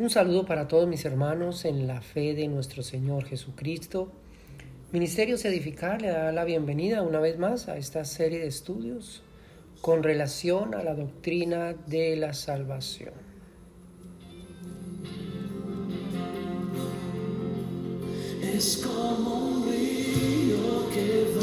Un 0.00 0.08
saludo 0.08 0.46
para 0.46 0.66
todos 0.66 0.88
mis 0.88 1.04
hermanos 1.04 1.66
en 1.66 1.86
la 1.86 2.00
fe 2.00 2.32
de 2.32 2.48
nuestro 2.48 2.82
Señor 2.82 3.26
Jesucristo. 3.26 4.10
Ministerios 4.92 5.44
Edificar 5.44 6.00
le 6.00 6.08
da 6.08 6.32
la 6.32 6.44
bienvenida 6.44 7.02
una 7.02 7.20
vez 7.20 7.38
más 7.38 7.68
a 7.68 7.76
esta 7.76 8.06
serie 8.06 8.38
de 8.38 8.46
estudios 8.46 9.22
con 9.82 10.02
relación 10.02 10.74
a 10.74 10.82
la 10.82 10.94
doctrina 10.94 11.74
de 11.86 12.16
la 12.16 12.32
salvación. 12.32 13.12
Es 18.54 18.78
como 18.78 19.48
un 19.48 19.70
río 19.70 20.88
que 20.94 21.39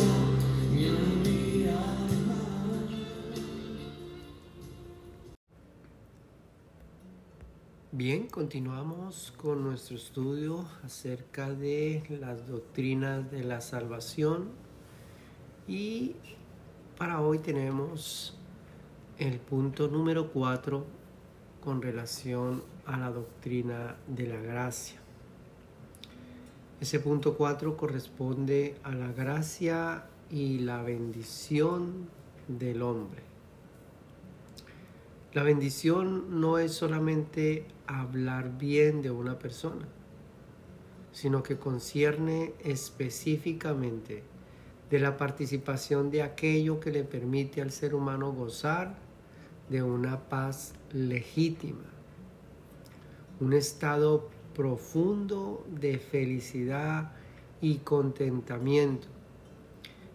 Bien, 7.98 8.28
continuamos 8.28 9.34
con 9.38 9.64
nuestro 9.64 9.96
estudio 9.96 10.68
acerca 10.84 11.50
de 11.50 12.04
las 12.22 12.48
doctrinas 12.48 13.32
de 13.32 13.44
la 13.44 13.60
salvación 13.60 14.50
y 15.68 16.16
para 16.96 17.22
hoy 17.22 17.40
tenemos 17.40 18.38
el 19.18 19.40
punto 19.40 19.88
número 19.88 20.32
4 20.32 20.86
con 21.60 21.82
relación 21.82 22.62
a 22.86 23.00
la 23.00 23.10
doctrina 23.10 23.96
de 24.06 24.28
la 24.28 24.40
gracia. 24.42 25.00
Ese 26.80 27.00
punto 27.00 27.36
4 27.36 27.76
corresponde 27.78 28.76
a 28.84 28.92
la 28.92 29.12
gracia 29.12 30.06
y 30.30 30.60
la 30.60 30.84
bendición 30.84 32.08
del 32.48 32.84
hombre. 32.84 33.37
La 35.38 35.44
bendición 35.44 36.42
no 36.42 36.58
es 36.58 36.72
solamente 36.72 37.68
hablar 37.86 38.58
bien 38.58 39.04
de 39.04 39.12
una 39.12 39.38
persona, 39.38 39.88
sino 41.12 41.44
que 41.44 41.58
concierne 41.58 42.54
específicamente 42.64 44.24
de 44.90 45.00
la 45.00 45.16
participación 45.16 46.10
de 46.10 46.24
aquello 46.24 46.80
que 46.80 46.92
le 46.92 47.04
permite 47.04 47.62
al 47.62 47.70
ser 47.70 47.94
humano 47.94 48.32
gozar 48.32 48.98
de 49.70 49.84
una 49.84 50.28
paz 50.28 50.74
legítima, 50.92 51.86
un 53.40 53.54
estado 53.54 54.32
profundo 54.56 55.64
de 55.70 56.00
felicidad 56.00 57.12
y 57.62 57.78
contentamiento 57.78 59.08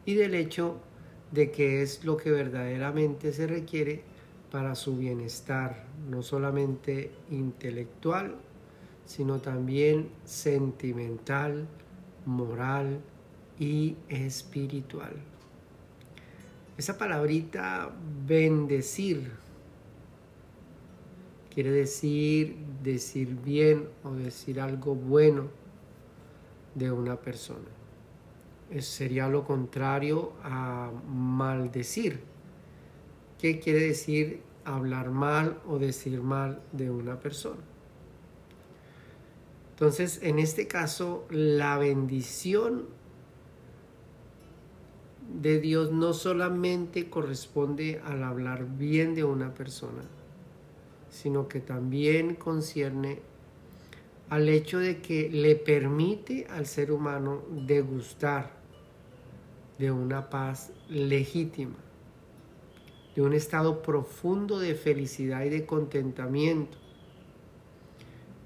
y 0.04 0.14
del 0.14 0.34
hecho 0.34 0.80
de 1.30 1.52
que 1.52 1.80
es 1.80 2.02
lo 2.04 2.16
que 2.16 2.32
verdaderamente 2.32 3.32
se 3.32 3.46
requiere 3.46 4.10
para 4.52 4.74
su 4.74 4.96
bienestar, 4.98 5.86
no 6.10 6.22
solamente 6.22 7.10
intelectual, 7.30 8.36
sino 9.06 9.40
también 9.40 10.10
sentimental, 10.24 11.66
moral 12.26 13.00
y 13.58 13.96
espiritual. 14.08 15.14
Esa 16.76 16.98
palabrita 16.98 17.90
bendecir 18.26 19.32
quiere 21.50 21.70
decir 21.70 22.56
decir 22.82 23.36
bien 23.42 23.88
o 24.04 24.10
decir 24.12 24.60
algo 24.60 24.94
bueno 24.94 25.48
de 26.74 26.90
una 26.90 27.16
persona. 27.16 27.68
Sería 28.80 29.28
lo 29.28 29.44
contrario 29.44 30.32
a 30.42 30.90
maldecir. 31.08 32.20
¿Qué 33.42 33.58
quiere 33.58 33.80
decir 33.80 34.40
hablar 34.64 35.10
mal 35.10 35.58
o 35.66 35.80
decir 35.80 36.22
mal 36.22 36.62
de 36.70 36.92
una 36.92 37.18
persona? 37.18 37.58
Entonces, 39.70 40.20
en 40.22 40.38
este 40.38 40.68
caso, 40.68 41.26
la 41.28 41.76
bendición 41.76 42.84
de 45.40 45.58
Dios 45.58 45.90
no 45.90 46.12
solamente 46.12 47.10
corresponde 47.10 48.00
al 48.04 48.22
hablar 48.22 48.64
bien 48.78 49.16
de 49.16 49.24
una 49.24 49.52
persona, 49.54 50.04
sino 51.10 51.48
que 51.48 51.58
también 51.58 52.36
concierne 52.36 53.22
al 54.30 54.48
hecho 54.48 54.78
de 54.78 55.00
que 55.00 55.28
le 55.30 55.56
permite 55.56 56.46
al 56.48 56.66
ser 56.66 56.92
humano 56.92 57.42
degustar 57.50 58.52
de 59.80 59.90
una 59.90 60.30
paz 60.30 60.70
legítima, 60.88 61.81
de 63.14 63.22
un 63.22 63.34
estado 63.34 63.82
profundo 63.82 64.58
de 64.58 64.74
felicidad 64.74 65.44
y 65.44 65.50
de 65.50 65.66
contentamiento, 65.66 66.78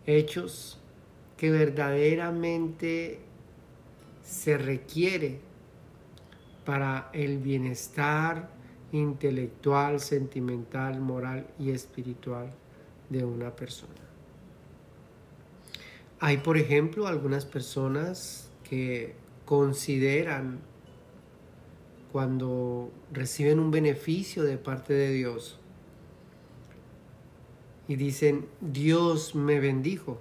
hechos 0.06 0.78
que 1.36 1.50
verdaderamente 1.50 3.20
se 4.22 4.58
requiere 4.58 5.40
para 6.64 7.10
el 7.12 7.38
bienestar 7.38 8.50
intelectual, 8.92 10.00
sentimental, 10.00 11.00
moral 11.00 11.46
y 11.58 11.70
espiritual 11.70 12.52
de 13.08 13.24
una 13.24 13.54
persona. 13.54 13.92
Hay, 16.18 16.38
por 16.38 16.56
ejemplo, 16.56 17.06
algunas 17.06 17.44
personas 17.44 18.50
que 18.68 19.14
consideran 19.44 20.60
cuando 22.16 22.90
reciben 23.12 23.60
un 23.60 23.70
beneficio 23.70 24.42
de 24.42 24.56
parte 24.56 24.94
de 24.94 25.12
Dios 25.12 25.58
y 27.88 27.96
dicen, 27.96 28.46
Dios 28.62 29.34
me 29.34 29.60
bendijo. 29.60 30.18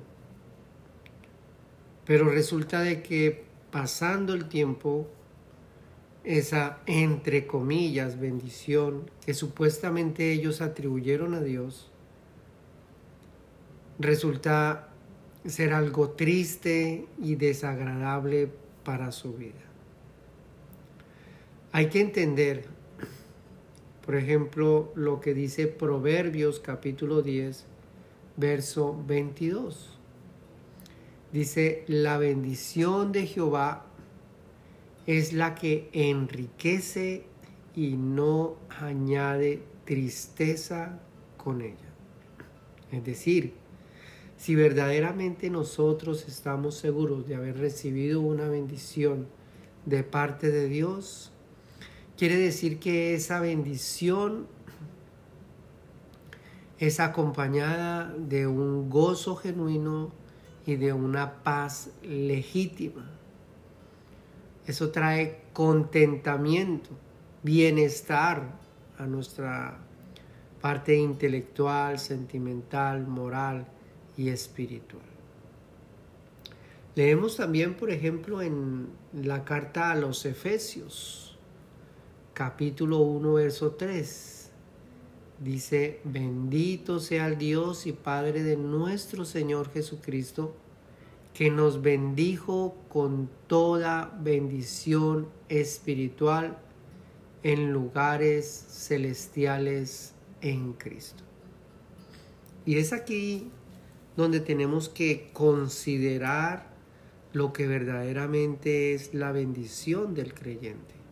Pero 2.06 2.28
resulta 2.28 2.82
de 2.82 3.02
que 3.02 3.46
pasando 3.72 4.34
el 4.34 4.50
tiempo 4.50 5.08
esa, 6.26 6.82
entre 6.86 7.48
comillas, 7.48 8.20
bendición 8.20 9.10
que 9.26 9.34
supuestamente 9.34 10.34
ellos 10.34 10.60
atribuyeron 10.60 11.34
a 11.34 11.40
Dios, 11.40 11.90
resulta 14.00 14.90
ser 15.46 15.72
algo 15.72 16.10
triste 16.10 17.08
y 17.22 17.36
desagradable 17.36 18.50
para 18.84 19.14
su 19.14 19.36
vida. 19.36 19.75
Hay 21.76 21.90
que 21.90 22.00
entender, 22.00 22.64
por 24.06 24.16
ejemplo, 24.16 24.94
lo 24.96 25.20
que 25.20 25.34
dice 25.34 25.68
Proverbios 25.68 26.62
capítulo 26.62 27.22
10, 27.22 27.66
verso 28.38 28.98
22. 29.06 30.00
Dice, 31.34 31.84
la 31.88 32.18
bendición 32.18 33.12
de 33.12 33.28
Jehová 33.28 33.88
es 35.06 35.34
la 35.34 35.54
que 35.54 35.90
enriquece 35.92 37.26
y 37.76 37.98
no 37.98 38.56
añade 38.70 39.62
tristeza 39.84 41.02
con 41.36 41.60
ella. 41.60 41.92
Es 42.94 43.04
decir, 43.04 43.52
si 44.38 44.56
verdaderamente 44.56 45.50
nosotros 45.50 46.26
estamos 46.30 46.76
seguros 46.76 47.28
de 47.28 47.36
haber 47.36 47.58
recibido 47.58 48.22
una 48.22 48.48
bendición 48.48 49.28
de 49.86 50.04
parte 50.06 50.52
de 50.52 50.70
Dios, 50.70 51.34
quiere 52.18 52.38
decir 52.38 52.80
que 52.80 53.14
esa 53.14 53.40
bendición 53.40 54.48
es 56.80 57.00
acompañada 57.00 58.14
de 58.18 58.48
un 58.48 58.90
gozo 58.90 59.36
genuino 59.36 60.12
y 60.66 60.76
de 60.76 60.94
una 60.94 61.44
paz 61.44 61.92
legítima. 62.04 63.10
Eso 64.66 64.90
trae 64.92 65.44
contentamiento, 65.54 66.90
bienestar 67.44 68.60
a 68.98 69.06
nuestra 69.06 69.78
parte 70.60 70.96
intelectual, 70.96 72.00
sentimental, 72.00 73.06
moral 73.06 73.68
y 74.18 74.30
espiritual. 74.30 75.04
Leemos 76.96 77.36
también, 77.36 77.76
por 77.76 77.92
ejemplo, 77.92 78.42
en 78.42 78.88
la 79.14 79.44
carta 79.44 79.92
a 79.92 79.96
los 79.96 80.26
Efesios, 80.26 81.35
capítulo 82.36 83.00
1, 83.00 83.34
verso 83.34 83.72
3. 83.72 84.52
Dice, 85.40 86.02
bendito 86.04 87.00
sea 87.00 87.28
el 87.28 87.38
Dios 87.38 87.88
y 87.88 87.94
Padre 87.94 88.44
de 88.44 88.58
nuestro 88.58 89.24
Señor 89.24 89.72
Jesucristo, 89.72 90.54
que 91.34 91.50
nos 91.50 91.82
bendijo 91.82 92.76
con 92.90 93.30
toda 93.48 94.14
bendición 94.22 95.30
espiritual 95.48 96.58
en 97.42 97.72
lugares 97.72 98.66
celestiales 98.70 100.14
en 100.42 100.74
Cristo. 100.74 101.24
Y 102.66 102.78
es 102.78 102.92
aquí 102.92 103.50
donde 104.18 104.42
tenemos 104.42 104.90
que 104.90 105.30
considerar 105.32 106.68
lo 107.32 107.54
que 107.54 107.66
verdaderamente 107.66 108.94
es 108.94 109.14
la 109.14 109.32
bendición 109.32 110.14
del 110.16 110.34
creyente. 110.34 111.05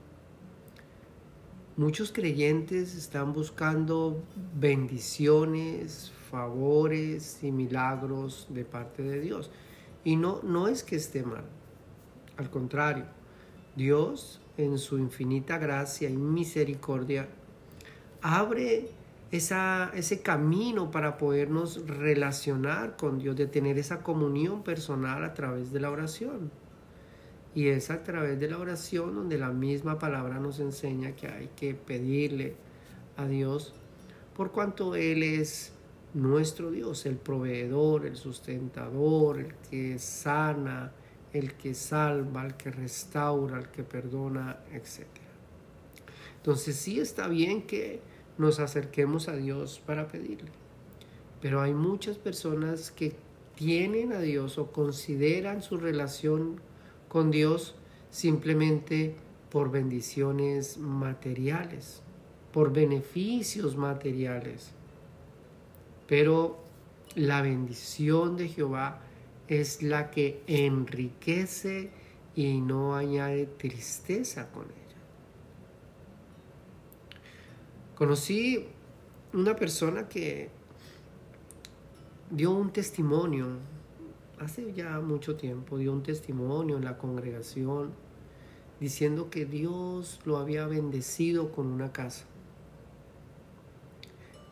Muchos 1.76 2.12
creyentes 2.12 2.94
están 2.94 3.34
buscando 3.34 4.24
bendiciones, 4.54 6.12
favores 6.30 7.40
y 7.42 7.52
milagros 7.52 8.46
de 8.52 8.64
parte 8.64 9.02
de 9.02 9.20
Dios. 9.20 9.50
Y 10.04 10.16
no, 10.16 10.40
no 10.44 10.68
es 10.68 10.84
que 10.84 10.96
esté 10.96 11.24
mal, 11.24 11.46
al 12.38 12.52
contrario, 12.52 13.06
Dios 13.76 14.40
en 14.56 14.78
su 14.78 15.00
infinita 15.00 15.58
gracia 15.58 16.12
y 16.12 16.16
misericordia 16.16 17.28
abre 18.22 18.90
esa, 19.32 19.90
ese 19.96 20.22
camino 20.22 20.92
para 20.92 21.18
podernos 21.18 21.88
relacionar 21.88 22.98
con 22.98 23.18
Dios, 23.18 23.36
de 23.36 23.48
tener 23.48 23.80
esa 23.80 24.04
comunión 24.04 24.62
personal 24.62 25.24
a 25.24 25.34
través 25.34 25.72
de 25.72 25.80
la 25.80 25.90
oración. 25.90 26.52
Y 27.56 27.68
es 27.68 27.92
a 27.92 28.04
través 28.04 28.40
de 28.40 28.50
la 28.50 28.58
oración 28.58 29.16
donde 29.16 29.38
la 29.38 29.50
misma 29.50 30.00
palabra 30.00 30.40
nos 30.40 30.60
enseña 30.60 31.16
que 31.16 31.28
hay 31.28 31.50
que 31.56 31.76
pedirle 31.76 32.56
a 33.16 33.28
Dios 33.28 33.74
por 34.36 34.52
cuanto 34.52 34.96
Él 34.96 35.22
es 35.22 35.72
nuestro 36.14 36.72
Dios, 36.72 37.06
el 37.06 37.18
proveedor, 37.18 38.06
el 38.06 38.16
sustentador, 38.16 39.40
el 39.40 39.54
que 39.70 40.00
sana, 40.00 40.92
el 41.34 41.54
que 41.54 41.74
salva, 41.74 42.46
el 42.46 42.56
que 42.56 42.72
restaura, 42.72 43.60
el 43.60 43.70
que 43.70 43.84
perdona, 43.84 44.58
etc. 44.72 45.06
Entonces 46.38 46.76
sí 46.76 47.00
está 47.00 47.28
bien 47.28 47.64
que 47.64 48.02
nos 48.38 48.60
acerquemos 48.60 49.28
a 49.28 49.36
Dios 49.36 49.82
para 49.86 50.08
pedirle, 50.08 50.52
pero 51.42 51.62
hay 51.62 51.74
muchas 51.74 52.18
personas 52.18 52.92
que 52.92 53.16
tienen 53.56 54.14
a 54.14 54.20
Dios 54.20 54.58
o 54.58 54.72
consideran 54.72 55.62
su 55.62 55.78
relación 55.78 56.60
con 57.14 57.30
Dios 57.30 57.76
simplemente 58.10 59.16
por 59.52 59.70
bendiciones 59.70 60.80
materiales, 60.80 62.02
por 62.52 62.74
beneficios 62.74 63.78
materiales. 63.78 64.72
Pero 66.08 66.58
la 67.14 67.44
bendición 67.44 68.36
de 68.36 68.50
Jehová 68.50 69.02
es 69.48 69.84
la 69.84 70.10
que 70.10 70.42
enriquece 70.48 71.92
y 72.36 72.60
no 72.62 72.96
añade 72.96 73.46
tristeza 73.46 74.52
con 74.52 74.64
ella. 74.64 74.74
Conocí 77.94 78.66
una 79.34 79.56
persona 79.56 80.10
que 80.10 80.50
dio 82.32 82.50
un 82.50 82.74
testimonio 82.74 83.73
hace 84.44 84.74
ya 84.74 85.00
mucho 85.00 85.36
tiempo 85.36 85.78
dio 85.78 85.92
un 85.92 86.04
testimonio 86.04 86.78
en 86.78 86.86
la 86.86 86.98
congregación 86.98 87.92
diciendo 88.80 89.30
que 89.30 89.46
Dios 89.46 90.20
lo 90.26 90.38
había 90.38 90.68
bendecido 90.68 91.52
con 91.52 91.68
una 91.68 91.92
casa. 91.92 92.26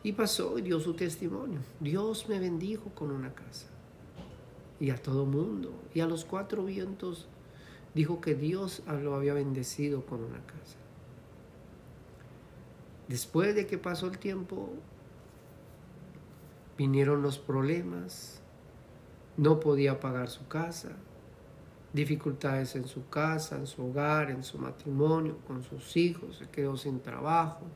Y 0.02 0.12
pasó 0.12 0.58
y 0.58 0.62
dio 0.62 0.80
su 0.80 0.94
testimonio. 0.94 1.60
Dios 1.78 2.28
me 2.28 2.40
bendijo 2.40 2.90
con 2.94 3.10
una 3.10 3.34
casa. 3.34 3.66
Y 4.80 4.90
a 4.90 4.96
todo 4.96 5.26
mundo. 5.26 5.72
Y 5.94 6.00
a 6.00 6.06
los 6.06 6.24
cuatro 6.24 6.64
vientos 6.64 7.28
dijo 7.94 8.20
que 8.20 8.34
Dios 8.34 8.82
lo 8.86 9.14
había 9.14 9.34
bendecido 9.34 10.04
con 10.06 10.24
una 10.24 10.44
casa. 10.44 10.76
Después 13.06 13.54
de 13.54 13.66
que 13.66 13.78
pasó 13.78 14.06
el 14.06 14.18
tiempo, 14.18 14.70
vinieron 16.78 17.22
los 17.22 17.38
problemas, 17.38 18.41
no 19.36 19.60
podía 19.60 19.98
pagar 20.00 20.28
su 20.28 20.46
casa, 20.48 20.90
dificultades 21.92 22.74
en 22.76 22.86
su 22.86 23.08
casa, 23.08 23.56
en 23.56 23.66
su 23.66 23.86
hogar, 23.86 24.30
en 24.30 24.42
su 24.42 24.58
matrimonio, 24.58 25.38
con 25.46 25.62
sus 25.62 25.96
hijos, 25.96 26.36
se 26.36 26.48
quedó 26.48 26.76
sin 26.76 27.00
trabajo. 27.00 27.66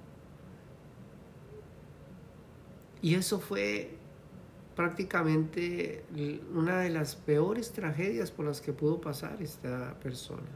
Y 3.03 3.15
eso 3.15 3.39
fue 3.39 3.97
prácticamente 4.75 6.05
una 6.55 6.81
de 6.81 6.91
las 6.91 7.17
peores 7.17 7.73
tragedias 7.73 8.31
por 8.31 8.47
las 8.47 8.61
que 8.61 8.73
pudo 8.73 9.01
pasar 9.01 9.41
esta 9.43 9.99
persona. 10.01 10.49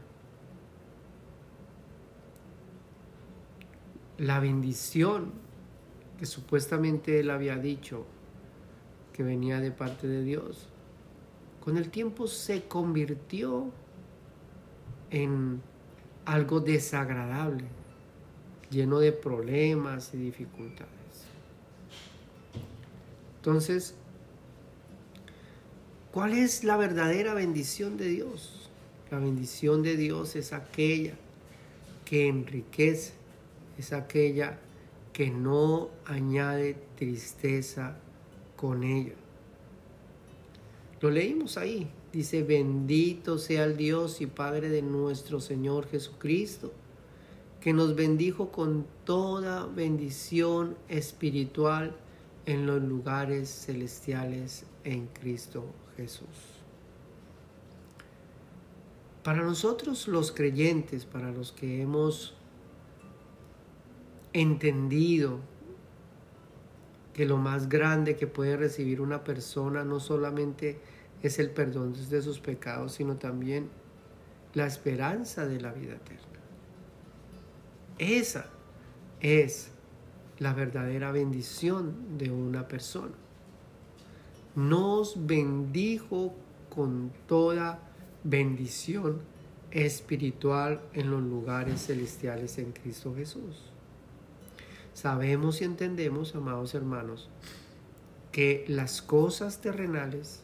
La 4.17 4.39
bendición 4.39 5.31
que 6.19 6.25
supuestamente 6.27 7.19
él 7.19 7.31
había 7.31 7.57
dicho 7.57 8.05
que 9.13 9.23
venía 9.23 9.59
de 9.59 9.71
parte 9.71 10.07
de 10.07 10.23
Dios, 10.23 10.70
con 11.63 11.77
el 11.77 11.89
tiempo 11.89 12.27
se 12.27 12.63
convirtió 12.63 13.71
en 15.11 15.61
algo 16.25 16.59
desagradable, 16.59 17.65
lleno 18.69 18.99
de 18.99 19.11
problemas 19.11 20.13
y 20.13 20.17
dificultades. 20.17 20.91
Entonces, 23.37 23.95
¿cuál 26.11 26.33
es 26.33 26.63
la 26.63 26.77
verdadera 26.77 27.33
bendición 27.33 27.97
de 27.97 28.07
Dios? 28.07 28.69
La 29.11 29.19
bendición 29.19 29.83
de 29.83 29.97
Dios 29.97 30.35
es 30.35 30.53
aquella 30.53 31.13
que 32.05 32.27
enriquece, 32.27 33.13
es 33.77 33.93
aquella 33.93 34.59
que 35.13 35.29
no 35.29 35.89
añade 36.05 36.75
tristeza 36.95 37.97
con 38.55 38.83
ella. 38.83 39.20
Lo 41.01 41.09
leímos 41.09 41.57
ahí. 41.57 41.91
Dice, 42.13 42.43
bendito 42.43 43.37
sea 43.37 43.63
el 43.63 43.75
Dios 43.75 44.21
y 44.21 44.27
Padre 44.27 44.69
de 44.69 44.81
nuestro 44.81 45.39
Señor 45.39 45.87
Jesucristo, 45.87 46.71
que 47.59 47.73
nos 47.73 47.95
bendijo 47.95 48.51
con 48.51 48.85
toda 49.03 49.65
bendición 49.65 50.77
espiritual 50.89 51.95
en 52.45 52.65
los 52.65 52.81
lugares 52.81 53.49
celestiales 53.49 54.65
en 54.83 55.07
Cristo 55.07 55.65
Jesús. 55.95 56.27
Para 59.23 59.43
nosotros 59.43 60.07
los 60.07 60.31
creyentes, 60.31 61.05
para 61.05 61.31
los 61.31 61.51
que 61.51 61.81
hemos 61.81 62.35
entendido 64.33 65.39
que 67.21 67.27
lo 67.27 67.37
más 67.37 67.69
grande 67.69 68.15
que 68.15 68.25
puede 68.25 68.57
recibir 68.57 68.99
una 68.99 69.23
persona 69.23 69.83
no 69.83 69.99
solamente 69.99 70.79
es 71.21 71.37
el 71.37 71.51
perdón 71.51 71.93
de 72.09 72.19
sus 72.19 72.39
pecados, 72.39 72.93
sino 72.93 73.17
también 73.17 73.69
la 74.55 74.65
esperanza 74.65 75.45
de 75.45 75.61
la 75.61 75.71
vida 75.71 75.97
eterna. 75.97 76.39
Esa 77.99 78.47
es 79.19 79.69
la 80.39 80.55
verdadera 80.55 81.11
bendición 81.11 82.17
de 82.17 82.31
una 82.31 82.67
persona. 82.67 83.13
Nos 84.55 85.27
bendijo 85.27 86.33
con 86.71 87.11
toda 87.27 87.87
bendición 88.23 89.19
espiritual 89.69 90.81
en 90.93 91.11
los 91.11 91.21
lugares 91.21 91.85
celestiales 91.85 92.57
en 92.57 92.71
Cristo 92.71 93.13
Jesús. 93.13 93.70
Sabemos 94.93 95.61
y 95.61 95.63
entendemos, 95.63 96.35
amados 96.35 96.75
hermanos, 96.75 97.29
que 98.31 98.65
las 98.67 99.01
cosas 99.01 99.61
terrenales, 99.61 100.41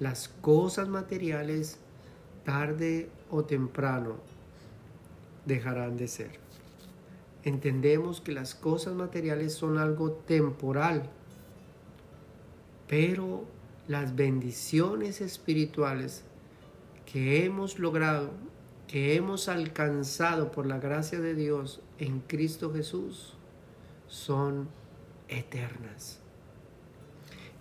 las 0.00 0.28
cosas 0.28 0.88
materiales, 0.88 1.78
tarde 2.44 3.08
o 3.30 3.44
temprano, 3.44 4.16
dejarán 5.44 5.96
de 5.96 6.08
ser. 6.08 6.38
Entendemos 7.44 8.20
que 8.20 8.32
las 8.32 8.54
cosas 8.54 8.94
materiales 8.94 9.54
son 9.54 9.78
algo 9.78 10.10
temporal, 10.10 11.08
pero 12.88 13.44
las 13.86 14.16
bendiciones 14.16 15.20
espirituales 15.20 16.24
que 17.10 17.44
hemos 17.44 17.78
logrado, 17.78 18.30
que 18.88 19.14
hemos 19.14 19.48
alcanzado 19.48 20.50
por 20.50 20.66
la 20.66 20.78
gracia 20.78 21.20
de 21.20 21.34
Dios 21.34 21.80
en 21.98 22.20
Cristo 22.20 22.72
Jesús, 22.72 23.36
son 24.08 24.68
eternas. 25.28 26.20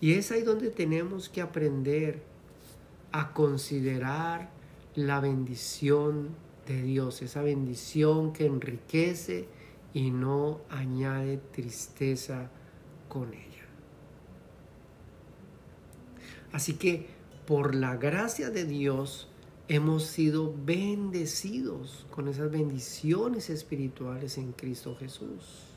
Y 0.02 0.14
es 0.14 0.32
ahí 0.32 0.42
donde 0.42 0.70
tenemos 0.70 1.30
que 1.30 1.42
aprender 1.42 2.22
a 3.12 3.34
considerar 3.34 4.50
la 4.94 5.20
bendición 5.20 6.30
de 6.68 6.82
Dios, 6.82 7.22
esa 7.22 7.42
bendición 7.42 8.34
que 8.34 8.46
enriquece 8.46 9.48
y 9.94 10.12
no 10.12 10.62
añade 10.70 11.38
tristeza 11.38 12.50
con 13.08 13.34
ella. 13.34 13.66
Así 16.52 16.74
que 16.74 17.08
por 17.48 17.76
la 17.76 17.96
gracia 17.96 18.50
de 18.50 18.66
Dios 18.66 19.30
hemos 19.68 20.04
sido 20.06 20.54
bendecidos 20.66 22.06
con 22.12 22.28
esas 22.28 22.52
bendiciones 22.52 23.50
espirituales 23.50 24.38
en 24.38 24.52
Cristo 24.52 24.96
Jesús 24.98 25.75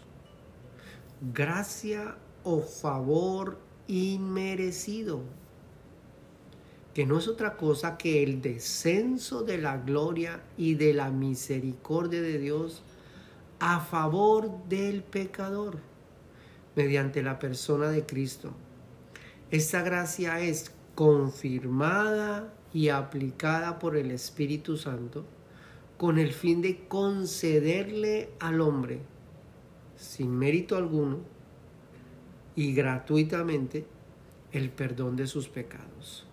gracia 1.20 2.16
o 2.44 2.60
favor 2.60 3.58
inmerecido, 3.86 5.20
que 6.94 7.06
no 7.06 7.18
es 7.18 7.28
otra 7.28 7.56
cosa 7.56 7.96
que 7.96 8.22
el 8.22 8.42
descenso 8.42 9.42
de 9.42 9.58
la 9.58 9.78
gloria 9.78 10.42
y 10.56 10.74
de 10.74 10.94
la 10.94 11.10
misericordia 11.10 12.22
de 12.22 12.38
Dios 12.38 12.82
a 13.60 13.80
favor 13.80 14.64
del 14.68 15.02
pecador 15.02 15.78
mediante 16.76 17.22
la 17.22 17.38
persona 17.38 17.88
de 17.88 18.06
Cristo, 18.06 18.52
Esta 19.50 19.82
gracia 19.82 20.40
es 20.40 20.72
confirmada 20.94 22.52
y 22.72 22.90
aplicada 22.90 23.78
por 23.78 23.96
el 23.96 24.10
Espíritu 24.10 24.76
Santo 24.76 25.24
con 25.96 26.18
el 26.18 26.32
fin 26.32 26.60
de 26.60 26.86
concederle 26.86 28.30
al 28.38 28.60
hombre, 28.60 29.00
sin 29.98 30.38
mérito 30.38 30.76
alguno 30.76 31.18
y 32.54 32.72
gratuitamente, 32.72 33.84
el 34.52 34.70
perdón 34.70 35.16
de 35.16 35.26
sus 35.26 35.48
pecados. 35.48 36.24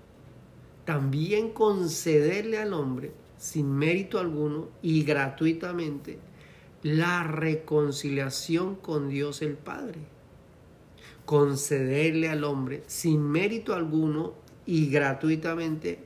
También 0.86 1.52
concederle 1.52 2.60
al 2.60 2.74
hombre, 2.74 3.12
sin 3.38 3.76
mérito 3.76 4.20
alguno 4.20 4.70
y 4.82 5.04
gratuitamente, 5.04 6.20
la 6.84 7.24
reconciliación 7.24 8.76
con 8.76 9.10
Dios 9.10 9.42
el 9.42 9.56
Padre. 9.56 10.00
Concederle 11.26 12.30
al 12.30 12.44
hombre, 12.44 12.84
sin 12.86 13.22
mérito 13.22 13.74
alguno 13.74 14.34
y 14.66 14.90
gratuitamente, 14.90 16.00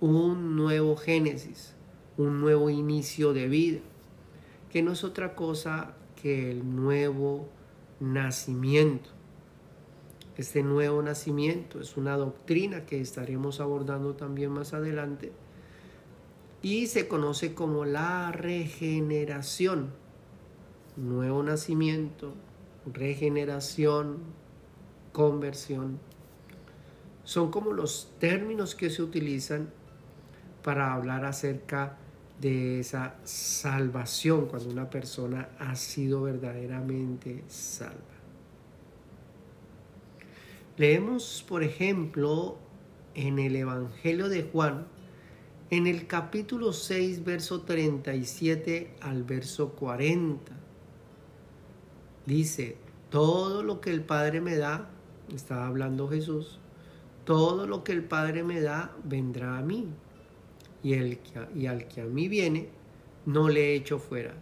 un 0.00 0.56
nuevo 0.56 0.96
génesis, 0.96 1.74
un 2.16 2.40
nuevo 2.40 2.70
inicio 2.70 3.32
de 3.32 3.48
vida, 3.48 3.80
que 4.70 4.82
no 4.82 4.92
es 4.92 5.04
otra 5.04 5.34
cosa 5.34 5.96
que 6.20 6.50
el 6.50 6.76
nuevo 6.76 7.48
nacimiento. 8.00 9.10
Este 10.36 10.62
nuevo 10.62 11.02
nacimiento 11.02 11.80
es 11.80 11.96
una 11.96 12.16
doctrina 12.16 12.86
que 12.86 13.00
estaremos 13.00 13.60
abordando 13.60 14.14
también 14.14 14.50
más 14.50 14.72
adelante 14.72 15.32
y 16.62 16.86
se 16.86 17.08
conoce 17.08 17.54
como 17.54 17.84
la 17.84 18.32
regeneración. 18.32 19.90
Nuevo 20.96 21.42
nacimiento, 21.42 22.34
regeneración, 22.92 24.18
conversión. 25.12 25.98
Son 27.24 27.50
como 27.50 27.72
los 27.72 28.12
términos 28.18 28.74
que 28.74 28.90
se 28.90 29.02
utilizan 29.02 29.70
para 30.62 30.94
hablar 30.94 31.24
acerca 31.24 31.86
de 31.86 32.09
esa 32.48 33.16
salvación 33.24 34.46
cuando 34.46 34.70
una 34.70 34.88
persona 34.88 35.50
ha 35.58 35.76
sido 35.76 36.22
verdaderamente 36.22 37.44
salva. 37.48 37.98
Leemos, 40.76 41.44
por 41.46 41.62
ejemplo, 41.62 42.56
en 43.14 43.38
el 43.38 43.56
Evangelio 43.56 44.30
de 44.30 44.44
Juan, 44.44 44.86
en 45.68 45.86
el 45.86 46.06
capítulo 46.06 46.72
6, 46.72 47.22
verso 47.24 47.62
37 47.62 48.94
al 49.02 49.24
verso 49.24 49.72
40. 49.72 50.52
Dice, 52.24 52.78
todo 53.10 53.62
lo 53.62 53.80
que 53.80 53.90
el 53.90 54.02
Padre 54.02 54.40
me 54.40 54.56
da, 54.56 54.88
estaba 55.34 55.66
hablando 55.66 56.08
Jesús, 56.08 56.58
todo 57.24 57.66
lo 57.66 57.84
que 57.84 57.92
el 57.92 58.04
Padre 58.04 58.42
me 58.42 58.60
da 58.60 58.96
vendrá 59.04 59.58
a 59.58 59.62
mí. 59.62 59.88
Y, 60.82 60.94
el 60.94 61.18
y 61.54 61.66
al 61.66 61.88
que 61.88 62.00
a 62.00 62.06
mí 62.06 62.28
viene, 62.28 62.68
no 63.26 63.48
le 63.48 63.74
echo 63.74 63.98
fuera. 63.98 64.34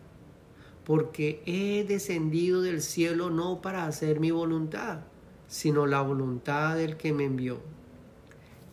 Porque 0.85 1.43
he 1.45 1.85
descendido 1.85 2.63
del 2.63 2.81
cielo 2.81 3.31
no 3.31 3.61
para 3.61 3.87
hacer 3.87 4.21
mi 4.21 4.31
voluntad, 4.31 5.01
sino 5.47 5.87
la 5.87 6.01
voluntad 6.03 6.77
del 6.77 6.97
que 6.97 7.13
me 7.13 7.25
envió. 7.25 7.61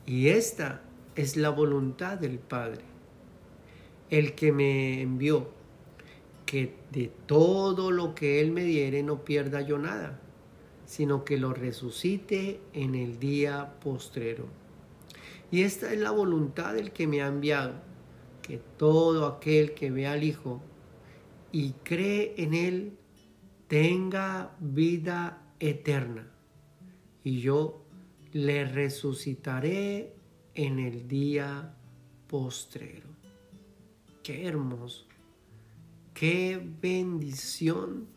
Y 0.05 0.29
esta 0.29 0.81
es 1.15 1.35
la 1.35 1.49
voluntad 1.49 2.17
del 2.17 2.39
Padre, 2.39 2.83
el 4.09 4.35
que 4.35 4.51
me 4.51 5.01
envió, 5.01 5.49
que 6.45 6.75
de 6.91 7.11
todo 7.25 7.91
lo 7.91 8.13
que 8.13 8.39
Él 8.41 8.51
me 8.51 8.63
diere 8.63 9.01
no 9.01 9.25
pierda 9.25 9.61
yo 9.61 9.79
nada, 9.79 10.19
sino 10.85 11.25
que 11.25 11.37
lo 11.37 11.53
resucite 11.53 12.59
en 12.73 12.95
el 12.95 13.19
día 13.19 13.73
postrero. 13.83 14.45
Y 15.51 15.61
esta 15.61 15.93
es 15.93 15.99
la 15.99 16.11
voluntad 16.11 16.73
del 16.73 16.91
que 16.91 17.07
me 17.07 17.21
ha 17.21 17.27
enviado, 17.27 17.75
que 18.41 18.57
todo 18.77 19.25
aquel 19.25 19.73
que 19.73 19.91
ve 19.91 20.07
al 20.07 20.23
Hijo 20.23 20.61
y 21.51 21.71
cree 21.83 22.33
en 22.37 22.53
Él 22.53 22.97
tenga 23.67 24.55
vida 24.59 25.41
eterna 25.59 26.31
y 27.25 27.39
yo 27.41 27.81
le 28.33 28.65
resucitaré 28.65 30.13
en 30.53 30.79
el 30.79 31.07
día 31.07 31.75
postrero. 32.27 33.09
Qué 34.21 34.45
hermoso, 34.45 35.05
qué 36.13 36.61
bendición 36.81 38.07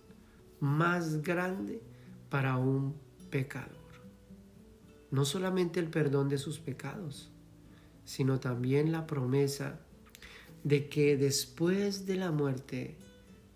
más 0.60 1.22
grande 1.22 1.80
para 2.28 2.58
un 2.58 2.94
pecador. 3.30 3.77
No 5.10 5.24
solamente 5.24 5.80
el 5.80 5.88
perdón 5.88 6.28
de 6.28 6.38
sus 6.38 6.58
pecados, 6.58 7.30
sino 8.04 8.40
también 8.40 8.92
la 8.92 9.06
promesa 9.06 9.80
de 10.64 10.88
que 10.88 11.16
después 11.16 12.06
de 12.06 12.16
la 12.16 12.30
muerte 12.30 12.96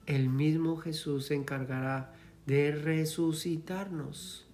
el 0.07 0.29
mismo 0.29 0.77
Jesús 0.77 1.27
se 1.27 1.35
encargará 1.35 2.15
de 2.47 2.73
resucitarnos 2.73 4.47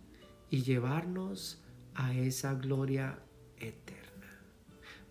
y 0.50 0.62
llevarnos 0.62 1.59
a 1.95 2.14
esa 2.14 2.55
gloria 2.55 3.19
eterna. 3.59 4.40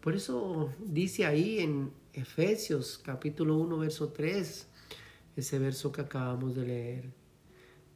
Por 0.01 0.15
eso 0.15 0.73
dice 0.79 1.25
ahí 1.25 1.59
en 1.59 1.91
Efesios 2.13 2.99
capítulo 3.03 3.57
1, 3.57 3.77
verso 3.79 4.09
3, 4.09 4.67
ese 5.35 5.59
verso 5.59 5.91
que 5.91 6.01
acabamos 6.01 6.55
de 6.55 6.65
leer. 6.65 7.16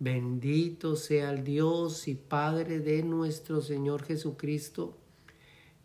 Bendito 0.01 0.96
sea 0.96 1.29
el 1.29 1.43
Dios 1.43 2.08
y 2.08 2.15
Padre 2.15 2.79
de 2.79 3.03
nuestro 3.03 3.62
Señor 3.62 4.01
Jesucristo, 4.01 4.98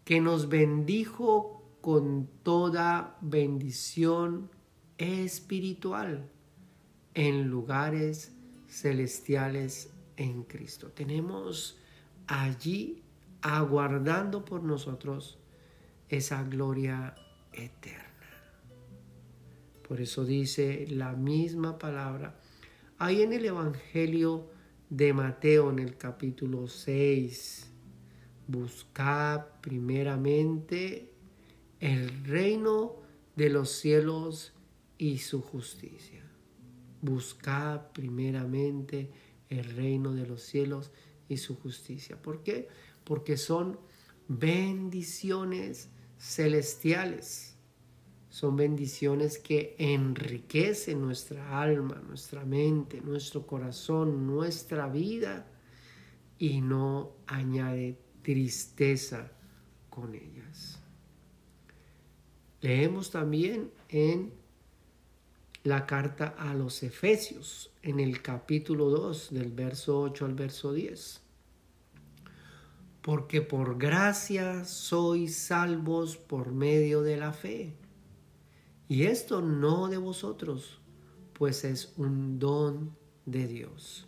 que 0.07 0.23
nos 0.23 0.49
bendijo 0.49 1.63
con 1.83 2.27
toda 2.43 3.19
bendición 3.21 4.49
espiritual 4.97 6.31
en 7.13 7.51
lugares 7.51 8.33
celestiales 8.71 9.91
en 10.17 10.45
Cristo. 10.45 10.89
Tenemos 10.93 11.77
allí 12.27 13.03
aguardando 13.43 14.47
por 14.47 14.63
nosotros 14.63 15.37
esa 16.09 16.43
gloria 16.43 17.15
eterna. 17.53 18.31
Por 19.87 20.01
eso 20.01 20.25
dice 20.25 20.87
la 20.89 21.13
misma 21.13 21.77
palabra 21.77 22.41
ahí 22.99 23.23
en 23.23 23.33
el 23.33 23.45
Evangelio 23.45 24.51
de 24.89 25.13
Mateo 25.13 25.71
en 25.71 25.79
el 25.79 25.97
capítulo 25.97 26.69
6. 26.69 27.71
Buscad 28.47 29.47
primeramente 29.61 31.13
el 31.81 32.25
reino 32.25 32.97
de 33.35 33.51
los 33.51 33.71
cielos 33.71 34.53
y 34.99 35.19
su 35.19 35.43
justicia. 35.43 36.23
Buscad 37.03 37.93
primeramente 37.93 39.11
el 39.49 39.65
reino 39.65 40.13
de 40.13 40.27
los 40.27 40.43
cielos 40.43 40.91
y 41.29 41.37
su 41.37 41.57
justicia. 41.57 42.21
¿Por 42.21 42.43
qué? 42.43 42.69
Porque 43.05 43.37
son 43.37 43.79
bendiciones 44.29 45.91
celestiales. 46.19 47.56
Son 48.29 48.57
bendiciones 48.57 49.39
que 49.39 49.77
enriquecen 49.79 51.01
nuestra 51.01 51.61
alma, 51.61 52.03
nuestra 52.07 52.45
mente, 52.45 53.01
nuestro 53.01 53.47
corazón, 53.47 54.27
nuestra 54.27 54.89
vida 54.89 55.47
y 56.39 56.61
no 56.61 57.13
añade 57.27 57.99
tristeza 58.23 59.33
con 59.89 60.15
ellas. 60.15 60.81
Leemos 62.61 63.11
también 63.11 63.71
en 63.89 64.33
la 65.63 65.87
carta 65.87 66.35
a 66.39 66.55
los 66.55 66.83
Efesios 66.83 67.71
en 67.83 68.01
el 68.01 68.23
capítulo 68.23 68.89
2 68.91 69.29
del 69.33 69.53
verso 69.53 70.01
8 70.01 70.25
al 70.25 70.35
verso 70.35 70.73
10. 70.73 71.23
Porque 73.03 73.41
por 73.41 73.79
gracia 73.79 74.65
sois 74.65 75.37
salvos 75.37 76.17
por 76.17 76.53
medio 76.53 77.03
de 77.03 77.17
la 77.17 77.33
fe. 77.33 77.75
Y 78.89 79.05
esto 79.05 79.43
no 79.43 79.89
de 79.89 79.97
vosotros, 79.97 80.81
pues 81.33 81.65
es 81.65 81.93
un 81.97 82.39
don 82.39 82.97
de 83.25 83.47
Dios. 83.49 84.07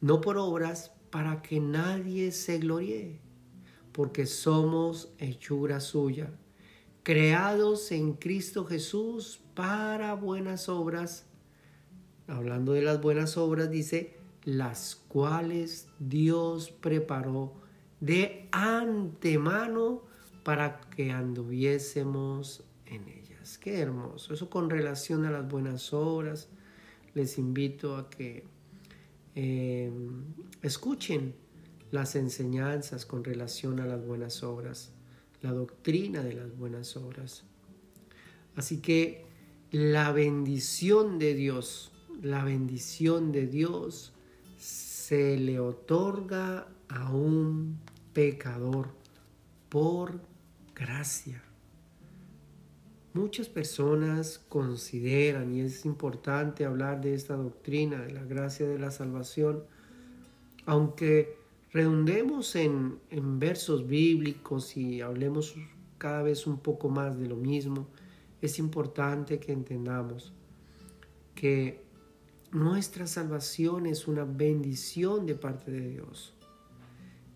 No 0.00 0.20
por 0.20 0.38
obras 0.38 0.92
para 1.10 1.42
que 1.42 1.60
nadie 1.60 2.32
se 2.32 2.58
gloríe, 2.58 3.20
porque 3.92 4.24
somos 4.26 5.12
hechura 5.18 5.80
suya, 5.80 6.32
creados 7.02 7.92
en 7.92 8.14
Cristo 8.14 8.64
Jesús 8.64 9.40
para 9.54 10.14
buenas 10.14 10.70
obras. 10.70 11.26
Hablando 12.26 12.72
de 12.72 12.82
las 12.82 13.00
buenas 13.02 13.36
obras, 13.36 13.70
dice, 13.70 14.16
las 14.44 14.96
cuales 14.96 15.88
Dios 15.98 16.70
preparó 16.70 17.52
de 18.00 18.48
antemano 18.52 20.02
para 20.42 20.80
que 20.80 21.12
anduviésemos 21.12 22.64
Qué 23.60 23.80
hermoso. 23.80 24.34
Eso 24.34 24.48
con 24.48 24.70
relación 24.70 25.24
a 25.24 25.30
las 25.30 25.48
buenas 25.48 25.92
obras. 25.92 26.48
Les 27.14 27.38
invito 27.38 27.96
a 27.96 28.08
que 28.08 28.44
em, 29.34 30.24
escuchen 30.62 31.34
las 31.90 32.16
enseñanzas 32.16 33.04
con 33.04 33.24
relación 33.24 33.80
a 33.80 33.86
las 33.86 34.04
buenas 34.04 34.42
obras, 34.42 34.92
la 35.42 35.52
doctrina 35.52 36.22
de 36.22 36.34
las 36.34 36.56
buenas 36.56 36.96
obras. 36.96 37.44
Así 38.56 38.80
que 38.80 39.26
la 39.70 40.12
bendición 40.12 41.18
de 41.18 41.34
Dios, 41.34 41.92
la 42.22 42.44
bendición 42.44 43.32
de 43.32 43.46
Dios 43.46 44.12
se 44.58 45.36
le 45.36 45.60
otorga 45.60 46.68
a 46.88 47.12
un 47.12 47.78
pecador 48.12 48.94
por 49.68 50.20
gracia. 50.74 51.42
Muchas 53.14 53.50
personas 53.50 54.40
consideran, 54.48 55.54
y 55.54 55.60
es 55.60 55.84
importante 55.84 56.64
hablar 56.64 57.02
de 57.02 57.12
esta 57.12 57.36
doctrina, 57.36 58.00
de 58.00 58.10
la 58.10 58.24
gracia 58.24 58.66
de 58.66 58.78
la 58.78 58.90
salvación, 58.90 59.64
aunque 60.64 61.36
redundemos 61.72 62.56
en, 62.56 63.00
en 63.10 63.38
versos 63.38 63.86
bíblicos 63.86 64.78
y 64.78 65.02
hablemos 65.02 65.54
cada 65.98 66.22
vez 66.22 66.46
un 66.46 66.60
poco 66.60 66.88
más 66.88 67.18
de 67.18 67.28
lo 67.28 67.36
mismo, 67.36 67.86
es 68.40 68.58
importante 68.58 69.38
que 69.38 69.52
entendamos 69.52 70.32
que 71.34 71.84
nuestra 72.50 73.06
salvación 73.06 73.84
es 73.84 74.08
una 74.08 74.24
bendición 74.24 75.26
de 75.26 75.34
parte 75.34 75.70
de 75.70 75.90
Dios. 75.90 76.34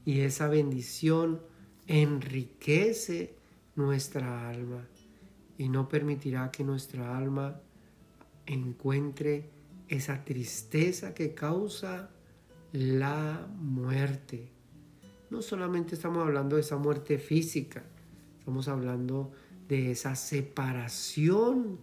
Y 0.07 0.21
esa 0.21 0.49
bendición 0.49 1.43
enriquece 1.87 3.35
nuestra 3.75 4.49
alma 4.49 4.89
y 5.59 5.69
no 5.69 5.89
permitirá 5.89 6.51
que 6.51 6.65
nuestra 6.65 7.17
alma 7.17 7.61
encuentre 8.47 9.51
esa 9.89 10.25
tristeza 10.25 11.15
que 11.15 11.35
causa 11.35 12.11
la 12.73 13.49
muerte. 13.59 14.51
No 15.31 15.43
solamente 15.43 15.95
estamos 15.95 16.25
hablando 16.25 16.57
de 16.57 16.63
esa 16.63 16.77
muerte 16.77 17.19
física, 17.19 17.85
estamos 18.39 18.69
hablando 18.69 19.33
de 19.69 19.93
esa 19.93 20.15
separación 20.15 21.79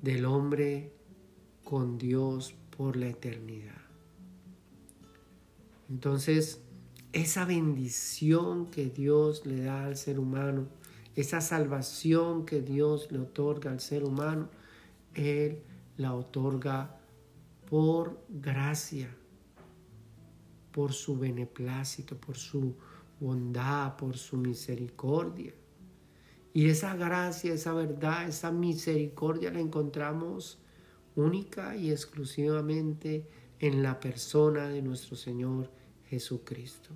del 0.00 0.24
hombre 0.24 0.92
con 1.64 1.98
Dios 1.98 2.54
por 2.76 2.96
la 2.96 3.08
eternidad. 3.08 3.74
Entonces, 5.88 6.60
esa 7.12 7.44
bendición 7.44 8.66
que 8.66 8.86
Dios 8.86 9.46
le 9.46 9.62
da 9.62 9.84
al 9.84 9.96
ser 9.96 10.18
humano, 10.18 10.68
esa 11.16 11.40
salvación 11.40 12.44
que 12.44 12.60
Dios 12.60 13.10
le 13.10 13.18
otorga 13.18 13.70
al 13.70 13.80
ser 13.80 14.04
humano, 14.04 14.50
Él 15.14 15.62
la 15.96 16.14
otorga 16.14 17.00
por 17.68 18.22
gracia, 18.28 19.08
por 20.70 20.92
su 20.92 21.18
beneplácito, 21.18 22.18
por 22.18 22.36
su 22.36 22.76
bondad, 23.18 23.96
por 23.96 24.16
su 24.18 24.36
misericordia. 24.36 25.54
Y 26.52 26.68
esa 26.68 26.94
gracia, 26.96 27.54
esa 27.54 27.72
verdad, 27.72 28.28
esa 28.28 28.52
misericordia 28.52 29.50
la 29.50 29.60
encontramos 29.60 30.58
única 31.14 31.76
y 31.76 31.90
exclusivamente 31.90 33.26
en 33.58 33.82
la 33.82 33.98
persona 34.00 34.68
de 34.68 34.82
nuestro 34.82 35.16
Señor 35.16 35.70
Jesucristo. 36.08 36.90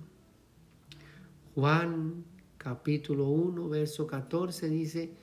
Juan 1.55 2.23
capítulo 2.61 3.27
1, 3.27 3.69
verso 3.69 4.05
14 4.05 4.69
dice, 4.69 5.15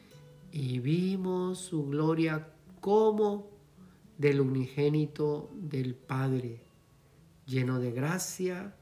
y 0.51 0.81
vimos 0.81 1.61
su 1.61 1.87
gloria 1.87 2.49
como 2.81 3.49
del 4.17 4.41
unigénito 4.41 5.49
del 5.55 5.95
Padre, 5.95 6.63
lleno 7.47 7.79
de 7.79 7.93
gracia 7.93 8.75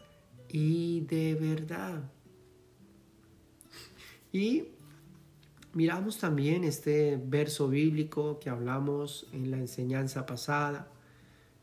y 0.49 1.03
de 1.03 1.35
verdad. 1.35 2.11
Y 4.33 4.69
miramos 5.75 6.17
también 6.17 6.65
este 6.65 7.21
verso 7.23 7.69
bíblico 7.69 8.39
que 8.41 8.49
hablamos 8.49 9.27
en 9.35 9.51
la 9.51 9.59
enseñanza 9.59 10.25
pasada, 10.25 10.91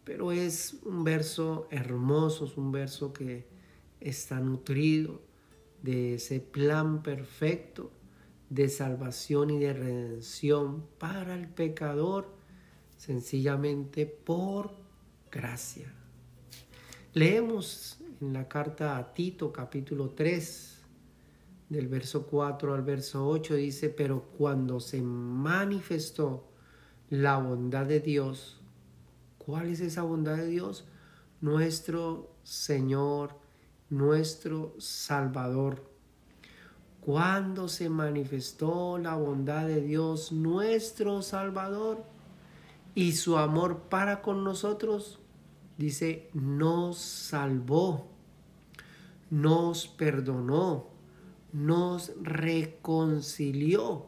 pero 0.04 0.32
es 0.32 0.76
un 0.84 1.04
verso 1.04 1.68
hermoso, 1.72 2.46
es 2.46 2.56
un 2.56 2.72
verso 2.72 3.14
que 3.14 3.48
está 4.00 4.40
nutrido 4.40 5.33
de 5.84 6.16
ese 6.16 6.40
plan 6.40 7.04
perfecto 7.04 7.92
de 8.50 8.70
salvación 8.70 9.50
y 9.52 9.60
de 9.60 9.74
redención 9.74 10.86
para 10.98 11.36
el 11.36 11.48
pecador, 11.48 12.28
sencillamente 12.98 14.06
por 14.06 14.72
gracia. 15.32 15.94
Leemos 17.14 18.00
en 18.22 18.34
la 18.34 18.48
carta 18.48 18.98
a 18.98 19.14
Tito 19.14 19.52
capítulo 19.52 20.12
3, 20.12 20.80
del 21.70 21.88
verso 21.88 22.28
4 22.28 22.74
al 22.74 22.84
verso 22.84 23.28
8, 23.28 23.56
dice, 23.56 23.90
pero 23.90 24.24
cuando 24.38 24.80
se 24.80 25.02
manifestó 25.02 26.48
la 27.10 27.38
bondad 27.38 27.86
de 27.86 28.00
Dios, 28.00 28.62
¿cuál 29.38 29.68
es 29.68 29.80
esa 29.80 30.04
bondad 30.04 30.38
de 30.38 30.48
Dios? 30.48 30.86
Nuestro 31.42 32.36
Señor 32.44 33.43
nuestro 33.94 34.74
Salvador. 34.80 35.84
Cuando 37.02 37.68
se 37.68 37.90
manifestó 37.90 38.98
la 38.98 39.16
bondad 39.16 39.68
de 39.68 39.82
Dios, 39.82 40.32
nuestro 40.32 41.22
Salvador, 41.22 42.04
y 42.96 43.14
su 43.14 43.38
amor 43.38 43.84
para 43.90 44.22
con 44.22 44.44
nosotros, 44.44 45.20
dice, 45.78 46.30
nos 46.34 46.98
salvó, 46.98 48.08
nos 49.30 49.88
perdonó, 49.88 50.88
nos 51.52 52.12
reconcilió, 52.22 54.06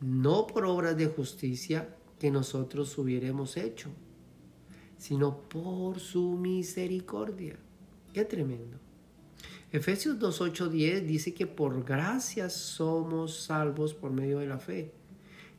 no 0.00 0.46
por 0.46 0.66
obras 0.66 0.96
de 0.96 1.06
justicia 1.06 1.96
que 2.18 2.30
nosotros 2.30 2.96
hubiéramos 2.98 3.56
hecho, 3.56 3.88
sino 4.98 5.38
por 5.48 5.98
su 5.98 6.32
misericordia. 6.32 7.58
Qué 8.12 8.26
tremendo. 8.26 8.76
Efesios 9.70 10.18
2.8.10 10.18 11.06
dice 11.06 11.32
que 11.32 11.46
por 11.46 11.82
gracia 11.82 12.50
somos 12.50 13.44
salvos 13.44 13.94
por 13.94 14.10
medio 14.10 14.40
de 14.40 14.46
la 14.46 14.58
fe. 14.58 14.92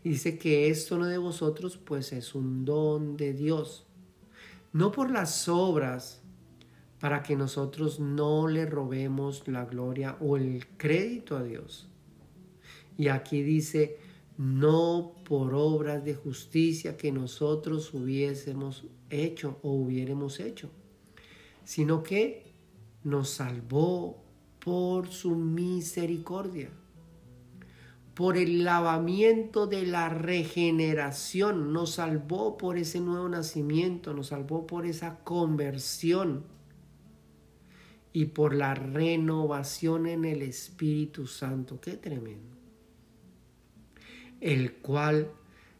Y 0.03 0.09
dice 0.09 0.37
que 0.37 0.69
esto 0.69 0.99
no 0.99 1.05
de 1.07 1.17
vosotros, 1.17 1.77
pues 1.77 2.13
es 2.13 2.35
un 2.35 2.63
don 2.63 3.17
de 3.17 3.33
Dios. 3.33 3.87
No 4.71 4.91
por 4.91 5.09
las 5.09 5.49
obras, 5.49 6.21
para 6.99 7.23
que 7.23 7.35
nosotros 7.35 7.99
no 7.99 8.47
le 8.47 8.67
robemos 8.67 9.47
la 9.47 9.65
gloria 9.65 10.17
o 10.19 10.37
el 10.37 10.67
crédito 10.77 11.35
a 11.35 11.43
Dios. 11.43 11.89
Y 12.97 13.07
aquí 13.07 13.41
dice, 13.41 13.97
no 14.37 15.15
por 15.25 15.55
obras 15.55 16.05
de 16.05 16.13
justicia 16.13 16.97
que 16.97 17.11
nosotros 17.11 17.91
hubiésemos 17.95 18.85
hecho 19.09 19.57
o 19.63 19.71
hubiéramos 19.71 20.39
hecho 20.39 20.69
sino 21.63 22.03
que 22.03 22.53
nos 23.03 23.29
salvó 23.29 24.23
por 24.59 25.07
su 25.07 25.35
misericordia, 25.35 26.69
por 28.13 28.37
el 28.37 28.63
lavamiento 28.63 29.67
de 29.67 29.85
la 29.85 30.09
regeneración, 30.09 31.73
nos 31.73 31.95
salvó 31.95 32.57
por 32.57 32.77
ese 32.77 32.99
nuevo 32.99 33.27
nacimiento, 33.27 34.13
nos 34.13 34.27
salvó 34.27 34.67
por 34.67 34.85
esa 34.85 35.23
conversión 35.23 36.45
y 38.13 38.25
por 38.25 38.53
la 38.53 38.75
renovación 38.75 40.05
en 40.05 40.23
el 40.25 40.43
Espíritu 40.43 41.25
Santo. 41.25 41.81
Qué 41.81 41.97
tremendo. 41.97 42.55
El 44.39 44.75
cual 44.75 45.31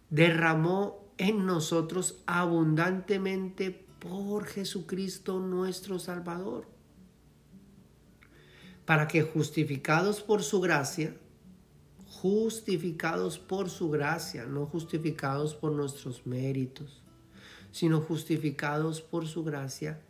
derramó 0.09 1.03
en 1.17 1.45
nosotros 1.45 2.23
abundantemente 2.25 3.85
por 4.03 4.45
Jesucristo 4.47 5.39
nuestro 5.39 5.97
Salvador, 5.97 6.67
para 8.85 9.07
que 9.07 9.21
justificados 9.21 10.21
por 10.21 10.43
su 10.43 10.59
gracia, 10.59 11.15
justificados 12.05 13.39
por 13.39 13.69
su 13.69 13.89
gracia, 13.89 14.45
no 14.45 14.65
justificados 14.65 15.55
por 15.55 15.71
nuestros 15.71 16.27
méritos, 16.27 17.01
sino 17.71 18.01
justificados 18.01 19.01
por 19.01 19.25
su 19.25 19.45
gracia, 19.45 20.01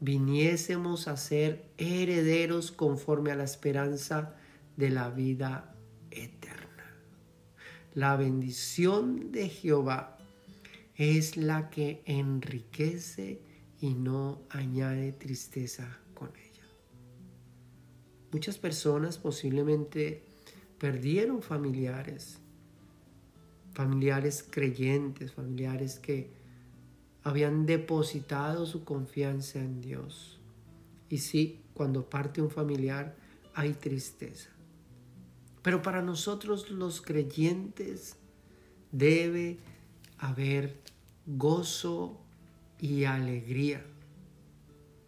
viniésemos 0.00 1.06
a 1.06 1.18
ser 1.18 1.66
herederos 1.76 2.72
conforme 2.72 3.30
a 3.30 3.36
la 3.36 3.44
esperanza 3.44 4.36
de 4.78 4.88
la 4.88 5.10
vida 5.10 5.74
eterna. 6.10 6.96
La 7.92 8.16
bendición 8.16 9.32
de 9.32 9.50
Jehová 9.50 10.13
es 10.96 11.36
la 11.36 11.70
que 11.70 12.02
enriquece 12.06 13.42
y 13.80 13.94
no 13.94 14.42
añade 14.50 15.12
tristeza 15.12 15.98
con 16.14 16.30
ella. 16.36 16.64
Muchas 18.32 18.58
personas 18.58 19.18
posiblemente 19.18 20.24
perdieron 20.78 21.42
familiares, 21.42 22.38
familiares 23.72 24.46
creyentes, 24.48 25.32
familiares 25.32 25.98
que 25.98 26.30
habían 27.22 27.66
depositado 27.66 28.66
su 28.66 28.84
confianza 28.84 29.58
en 29.58 29.80
Dios. 29.80 30.40
Y 31.08 31.18
sí, 31.18 31.62
cuando 31.74 32.08
parte 32.08 32.42
un 32.42 32.50
familiar 32.50 33.16
hay 33.54 33.72
tristeza. 33.74 34.50
Pero 35.62 35.80
para 35.80 36.02
nosotros 36.02 36.70
los 36.70 37.00
creyentes 37.00 38.16
debe 38.92 39.58
haber 40.24 40.80
gozo 41.26 42.18
y 42.80 43.04
alegría. 43.04 43.84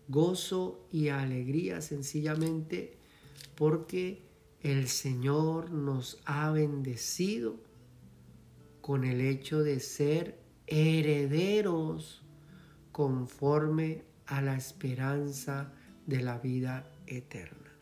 Gozo 0.09 0.87
y 0.93 1.09
alegría 1.09 1.81
sencillamente 1.81 2.99
porque 3.55 4.23
el 4.61 4.89
Señor 4.89 5.71
nos 5.71 6.19
ha 6.27 6.51
bendecido 6.51 7.57
con 8.83 9.05
el 9.05 9.21
hecho 9.21 9.63
de 9.63 9.81
ser 9.81 10.39
herederos 10.67 12.23
conforme 12.93 14.05
a 14.27 14.43
la 14.43 14.57
esperanza 14.57 15.73
de 16.07 16.23
la 16.23 16.39
vida 16.39 16.93
eterna. 17.07 17.73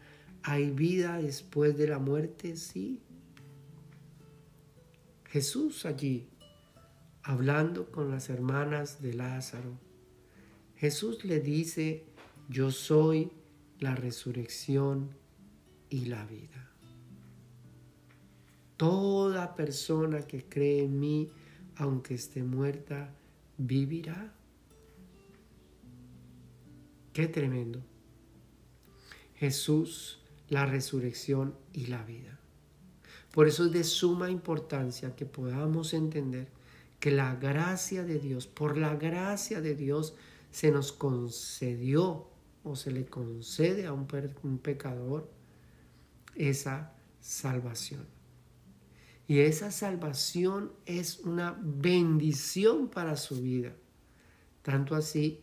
¿Hay 0.45 0.71
vida 0.71 1.19
después 1.19 1.77
de 1.77 1.89
la 1.89 1.99
muerte? 1.99 2.57
Sí. 2.57 3.01
Jesús 5.27 5.85
allí, 5.85 6.29
hablando 7.25 7.91
con 7.91 8.11
las 8.11 8.29
hermanas 8.29 9.01
de 9.01 9.15
Lázaro, 9.15 9.79
Jesús 10.77 11.25
le 11.25 11.41
dice, 11.41 12.05
yo 12.49 12.71
soy 12.71 13.33
la 13.81 13.95
resurrección 13.95 15.11
y 15.89 16.05
la 16.05 16.27
vida. 16.27 16.71
Toda 18.77 19.55
persona 19.55 20.23
que 20.23 20.45
cree 20.45 20.85
en 20.85 21.01
mí, 21.01 21.31
aunque 21.77 22.15
esté 22.15 22.43
muerta, 22.43 23.15
vivirá. 23.57 24.35
Qué 27.15 27.27
tremendo. 27.27 27.81
Jesús, 29.37 30.21
la 30.51 30.67
resurrección 30.67 31.55
y 31.73 31.87
la 31.87 32.03
vida. 32.05 32.39
Por 33.33 33.49
eso 33.49 33.65
es 33.65 33.73
de 33.73 33.85
suma 33.85 34.31
importancia 34.31 35.17
que 35.17 35.25
podamos 35.25 35.95
entender 35.95 36.49
que 37.05 37.11
la 37.11 37.35
gracia 37.35 38.03
de 38.03 38.19
Dios, 38.19 38.47
por 38.47 38.79
la 38.79 38.95
gracia 38.95 39.61
de 39.61 39.75
Dios, 39.75 40.17
se 40.51 40.71
nos 40.71 40.91
concedió 40.91 42.31
o 42.63 42.77
se 42.77 42.91
le 42.93 43.05
concede 43.05 43.85
a 43.85 43.93
un, 43.93 44.09
un 44.43 44.57
pecador 44.57 45.31
esa 46.35 46.95
salvación. 47.21 48.07
Y 49.29 49.41
esa 49.41 49.71
salvación 49.71 50.73
es 50.87 51.19
una 51.19 51.55
bendición 51.61 52.89
para 52.89 53.17
su 53.17 53.43
vida. 53.43 53.75
Tanto 54.63 54.97
así 54.97 55.43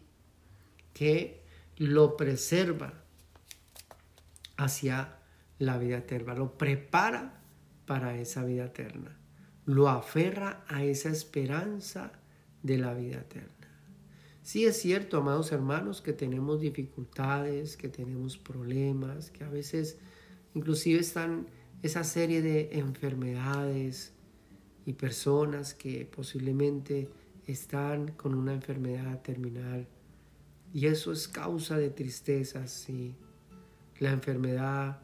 que 0.95 1.43
lo 1.77 2.17
preserva 2.17 3.03
hacia 4.57 5.19
la 5.59 5.77
vida 5.77 5.99
eterna, 5.99 6.33
lo 6.33 6.57
prepara 6.57 7.39
para 7.85 8.17
esa 8.17 8.43
vida 8.45 8.65
eterna, 8.65 9.15
lo 9.65 9.89
aferra 9.89 10.63
a 10.67 10.83
esa 10.83 11.09
esperanza 11.09 12.11
de 12.63 12.77
la 12.77 12.93
vida 12.93 13.17
eterna. 13.17 13.61
Sí 14.43 14.65
es 14.65 14.81
cierto, 14.81 15.17
amados 15.17 15.51
hermanos, 15.51 16.01
que 16.01 16.13
tenemos 16.13 16.61
dificultades, 16.61 17.77
que 17.77 17.89
tenemos 17.89 18.37
problemas, 18.37 19.29
que 19.29 19.43
a 19.43 19.49
veces 19.49 19.97
inclusive 20.55 20.99
están 20.99 21.47
esa 21.83 22.03
serie 22.03 22.41
de 22.41 22.79
enfermedades 22.79 24.13
y 24.85 24.93
personas 24.93 25.73
que 25.73 26.05
posiblemente 26.05 27.09
están 27.45 28.11
con 28.13 28.33
una 28.33 28.53
enfermedad 28.53 29.21
terminal. 29.21 29.87
Y 30.73 30.87
eso 30.87 31.11
es 31.11 31.27
causa 31.27 31.77
de 31.77 31.89
tristeza, 31.89 32.67
sí. 32.67 33.15
La 33.99 34.11
enfermedad 34.11 34.99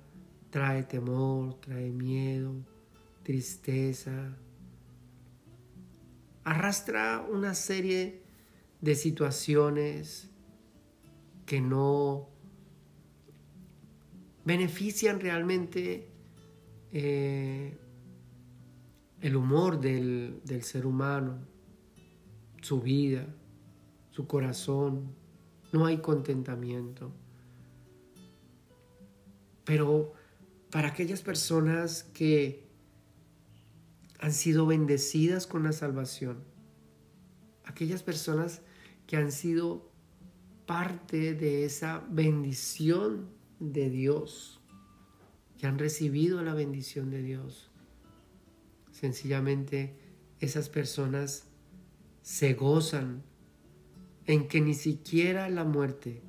trae 0.49 0.83
temor, 0.83 1.55
trae 1.59 1.91
miedo, 1.91 2.53
tristeza. 3.23 4.35
Arrastra 6.47 7.27
una 7.29 7.53
serie 7.53 8.23
de 8.79 8.95
situaciones 8.95 10.29
que 11.45 11.59
no 11.59 12.29
benefician 14.45 15.19
realmente 15.19 16.07
eh, 16.93 17.77
el 19.19 19.35
humor 19.35 19.81
del, 19.81 20.39
del 20.45 20.63
ser 20.63 20.85
humano, 20.85 21.39
su 22.61 22.79
vida, 22.79 23.27
su 24.11 24.25
corazón. 24.25 25.13
No 25.73 25.85
hay 25.85 25.97
contentamiento. 25.97 27.11
Pero 29.65 30.13
para 30.71 30.87
aquellas 30.87 31.21
personas 31.21 32.03
que 32.03 32.66
han 34.19 34.33
sido 34.33 34.65
bendecidas 34.65 35.47
con 35.47 35.63
la 35.63 35.71
salvación, 35.71 36.43
aquellas 37.65 38.03
personas 38.03 38.61
que 39.05 39.17
han 39.17 39.31
sido 39.31 39.91
parte 40.65 41.33
de 41.33 41.65
esa 41.65 42.03
bendición 42.09 43.29
de 43.59 43.89
Dios, 43.89 44.59
que 45.57 45.67
han 45.67 45.79
recibido 45.79 46.43
la 46.43 46.53
bendición 46.53 47.09
de 47.09 47.21
Dios. 47.21 47.71
Sencillamente 48.91 49.95
esas 50.39 50.69
personas 50.69 51.47
se 52.21 52.53
gozan 52.53 53.23
en 54.25 54.47
que 54.47 54.59
ni 54.59 54.73
siquiera 54.73 55.49
la 55.49 55.63
muerte, 55.63 56.21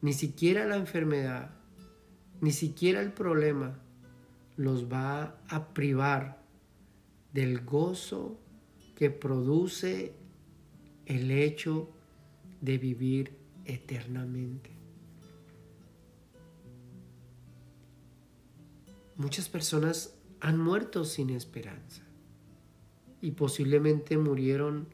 ni 0.00 0.12
siquiera 0.12 0.64
la 0.64 0.76
enfermedad, 0.76 1.50
ni 2.40 2.52
siquiera 2.52 3.00
el 3.00 3.12
problema 3.12 3.80
los 4.56 4.90
va 4.90 5.38
a 5.48 5.74
privar 5.74 6.43
del 7.34 7.64
gozo 7.64 8.38
que 8.94 9.10
produce 9.10 10.14
el 11.04 11.32
hecho 11.32 11.90
de 12.60 12.78
vivir 12.78 13.36
eternamente. 13.64 14.70
Muchas 19.16 19.48
personas 19.48 20.14
han 20.40 20.58
muerto 20.58 21.04
sin 21.04 21.30
esperanza 21.30 22.02
y 23.20 23.32
posiblemente 23.32 24.16
murieron 24.16 24.86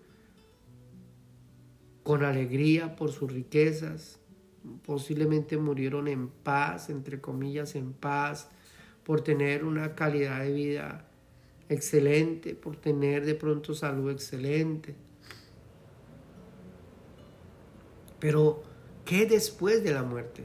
con 2.03 2.25
alegría 2.25 2.97
por 2.97 3.13
sus 3.13 3.31
riquezas, 3.31 4.19
posiblemente 4.85 5.59
murieron 5.59 6.09
en 6.09 6.29
paz, 6.29 6.89
entre 6.89 7.21
comillas, 7.21 7.75
en 7.75 7.93
paz, 7.93 8.49
por 9.05 9.21
tener 9.21 9.65
una 9.65 9.95
calidad 9.95 10.41
de 10.41 10.53
vida 10.53 11.10
excelente, 11.71 12.55
por 12.55 12.77
tener 12.77 13.25
de 13.25 13.35
pronto 13.35 13.73
salud 13.75 14.11
excelente. 14.11 14.95
Pero, 18.19 18.63
¿qué 19.07 19.25
después 19.25 19.83
de 19.83 19.95
la 19.95 20.03
muerte? 20.03 20.45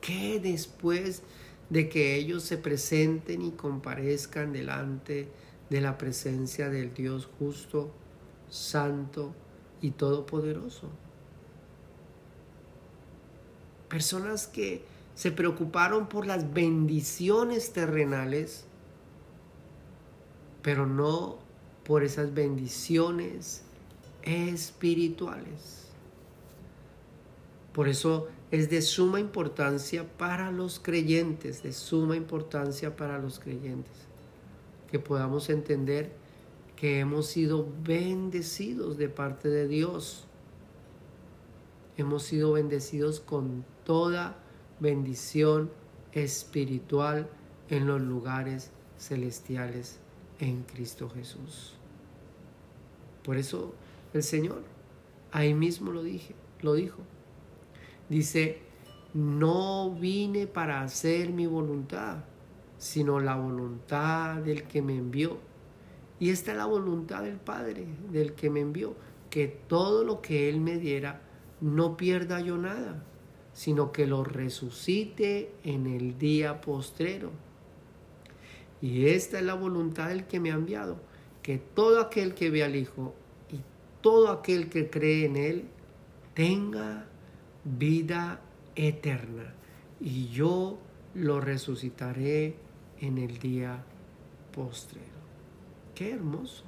¿Qué 0.00 0.40
después 0.40 1.22
de 1.70 1.88
que 1.88 2.16
ellos 2.16 2.42
se 2.42 2.58
presenten 2.58 3.42
y 3.42 3.52
comparezcan 3.52 4.52
delante 4.52 5.28
de 5.70 5.80
la 5.80 5.98
presencia 5.98 6.68
del 6.68 6.92
Dios 6.92 7.28
justo, 7.38 7.90
santo 8.48 9.34
y 9.80 9.92
todopoderoso. 9.92 10.88
Personas 13.88 14.46
que 14.46 14.84
se 15.14 15.30
preocuparon 15.30 16.08
por 16.08 16.26
las 16.26 16.52
bendiciones 16.52 17.72
terrenales, 17.72 18.66
pero 20.64 20.86
no 20.86 21.36
por 21.84 22.04
esas 22.04 22.32
bendiciones 22.32 23.62
espirituales. 24.22 25.90
Por 27.74 27.86
eso 27.86 28.28
es 28.50 28.70
de 28.70 28.80
suma 28.80 29.20
importancia 29.20 30.08
para 30.16 30.50
los 30.50 30.80
creyentes, 30.80 31.62
de 31.62 31.74
suma 31.74 32.16
importancia 32.16 32.96
para 32.96 33.18
los 33.18 33.40
creyentes, 33.40 33.92
que 34.90 34.98
podamos 34.98 35.50
entender 35.50 36.12
que 36.76 36.98
hemos 36.98 37.26
sido 37.26 37.68
bendecidos 37.82 38.96
de 38.96 39.10
parte 39.10 39.50
de 39.50 39.68
Dios. 39.68 40.24
Hemos 41.98 42.22
sido 42.22 42.52
bendecidos 42.52 43.20
con 43.20 43.66
toda 43.84 44.38
bendición 44.80 45.70
espiritual 46.12 47.28
en 47.68 47.86
los 47.86 48.00
lugares 48.00 48.70
celestiales 48.98 50.00
en 50.44 50.62
Cristo 50.62 51.08
Jesús. 51.08 51.74
Por 53.24 53.36
eso 53.36 53.74
el 54.12 54.22
Señor 54.22 54.62
ahí 55.32 55.54
mismo 55.54 55.90
lo 55.90 56.02
dije, 56.02 56.34
lo 56.60 56.74
dijo. 56.74 57.00
Dice, 58.08 58.58
no 59.14 59.94
vine 59.94 60.46
para 60.46 60.82
hacer 60.82 61.30
mi 61.30 61.46
voluntad, 61.46 62.18
sino 62.76 63.20
la 63.20 63.36
voluntad 63.36 64.36
del 64.36 64.64
que 64.64 64.82
me 64.82 64.96
envió. 64.96 65.38
Y 66.20 66.30
esta 66.30 66.52
es 66.52 66.58
la 66.58 66.66
voluntad 66.66 67.22
del 67.22 67.38
Padre, 67.38 67.86
del 68.12 68.34
que 68.34 68.50
me 68.50 68.60
envió, 68.60 68.94
que 69.30 69.48
todo 69.48 70.04
lo 70.04 70.20
que 70.20 70.48
Él 70.48 70.60
me 70.60 70.78
diera 70.78 71.22
no 71.60 71.96
pierda 71.96 72.40
yo 72.40 72.58
nada, 72.58 73.02
sino 73.54 73.90
que 73.90 74.06
lo 74.06 74.22
resucite 74.22 75.54
en 75.64 75.86
el 75.86 76.18
día 76.18 76.60
postrero. 76.60 77.30
Y 78.84 79.06
esta 79.06 79.38
es 79.38 79.46
la 79.46 79.54
voluntad 79.54 80.08
del 80.08 80.26
que 80.26 80.40
me 80.40 80.50
ha 80.50 80.56
enviado, 80.56 81.00
que 81.42 81.56
todo 81.56 82.02
aquel 82.02 82.34
que 82.34 82.50
ve 82.50 82.62
al 82.62 82.76
Hijo 82.76 83.14
y 83.50 83.60
todo 84.02 84.28
aquel 84.28 84.68
que 84.68 84.90
cree 84.90 85.24
en 85.24 85.36
Él 85.36 85.64
tenga 86.34 87.06
vida 87.64 88.42
eterna. 88.74 89.54
Y 90.02 90.28
yo 90.28 90.78
lo 91.14 91.40
resucitaré 91.40 92.56
en 93.00 93.16
el 93.16 93.38
día 93.38 93.82
postrero. 94.54 95.06
Qué 95.94 96.10
hermoso, 96.10 96.64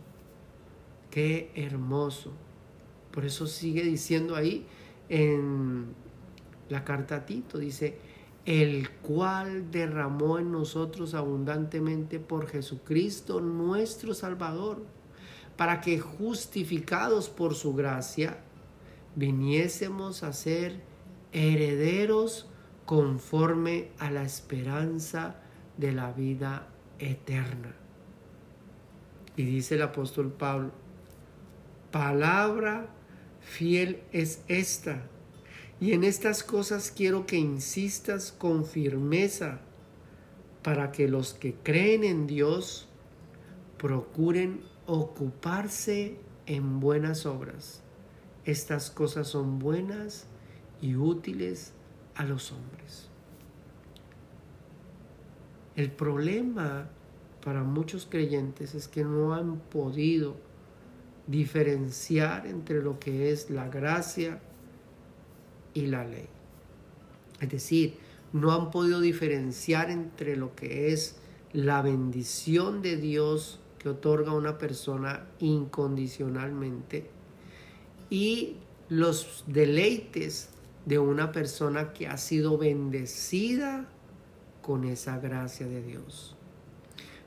qué 1.11 1.51
hermoso. 1.55 2.33
Por 3.11 3.27
eso 3.27 3.47
sigue 3.47 3.83
diciendo 3.83 4.37
ahí 4.37 4.65
en 5.11 5.89
la 6.71 6.83
carta 6.83 7.17
a 7.17 7.27
Tito, 7.27 7.59
dice, 7.59 7.99
el 8.47 8.91
cual 8.91 9.73
derramó 9.73 10.39
en 10.39 10.53
nosotros 10.53 11.15
abundantemente 11.15 12.21
por 12.21 12.47
Jesucristo 12.47 13.41
nuestro 13.41 14.15
Salvador, 14.15 14.85
para 15.57 15.81
que 15.81 15.99
justificados 15.99 17.29
por 17.29 17.55
su 17.55 17.75
gracia, 17.75 18.39
viniésemos 19.17 20.23
a 20.23 20.33
ser 20.33 20.81
herederos 21.33 22.49
conforme 22.85 23.91
a 23.99 24.11
la 24.13 24.23
esperanza 24.23 25.41
de 25.77 25.93
la 25.93 26.13
vida 26.13 26.69
eterna. 27.01 27.75
Y 29.37 29.45
dice 29.45 29.75
el 29.75 29.83
apóstol 29.83 30.33
Pablo, 30.33 30.71
palabra 31.91 32.89
fiel 33.41 34.03
es 34.13 34.45
esta, 34.49 35.03
y 35.81 35.93
en 35.93 36.05
estas 36.05 36.43
cosas 36.43 36.91
quiero 36.95 37.27
que 37.27 37.37
insistas 37.37 38.33
con 38.33 38.65
firmeza 38.65 39.61
para 40.63 40.91
que 40.91 41.07
los 41.07 41.35
que 41.35 41.55
creen 41.55 42.03
en 42.03 42.27
Dios 42.27 42.89
procuren 43.79 44.63
ocuparse 44.87 46.19
en 46.47 46.81
buenas 46.81 47.27
obras. 47.27 47.83
Estas 48.45 48.91
cosas 48.91 49.29
son 49.29 49.59
buenas 49.59 50.27
y 50.81 50.95
útiles 50.95 51.73
a 52.15 52.25
los 52.25 52.53
hombres. 52.53 53.09
El 55.75 55.91
problema 55.91 56.89
para 57.45 57.63
muchos 57.63 58.07
creyentes 58.07 58.75
es 58.75 58.89
que 58.89 59.05
no 59.05 59.35
han 59.35 59.59
podido 59.59 60.37
diferenciar 61.27 62.47
entre 62.47 62.83
lo 62.83 62.99
que 62.99 63.31
es 63.31 63.51
la 63.51 63.69
gracia 63.69 64.41
y 65.77 65.87
la 65.87 66.05
ley. 66.05 66.27
Es 67.41 67.51
decir, 67.51 67.99
no 68.33 68.53
han 68.53 68.71
podido 68.71 69.01
diferenciar 69.01 69.91
entre 69.91 70.37
lo 70.37 70.57
que 70.57 70.93
es 70.93 71.17
la 71.53 71.83
bendición 71.83 72.83
de 72.83 72.97
Dios 72.97 73.61
que 73.79 73.91
otorga 73.91 74.33
a 74.33 74.35
una 74.35 74.59
persona 74.59 75.27
incondicionalmente 75.39 77.11
y 78.09 78.57
los 78.89 79.45
deleites 79.47 80.49
de 80.87 80.99
una 80.99 81.31
persona 81.31 81.93
que 81.93 82.09
ha 82.09 82.17
sido 82.17 82.57
bendecida 82.57 83.87
con 84.63 84.85
esa 84.85 85.19
gracia 85.19 85.67
de 85.67 85.83
Dios. 85.83 86.37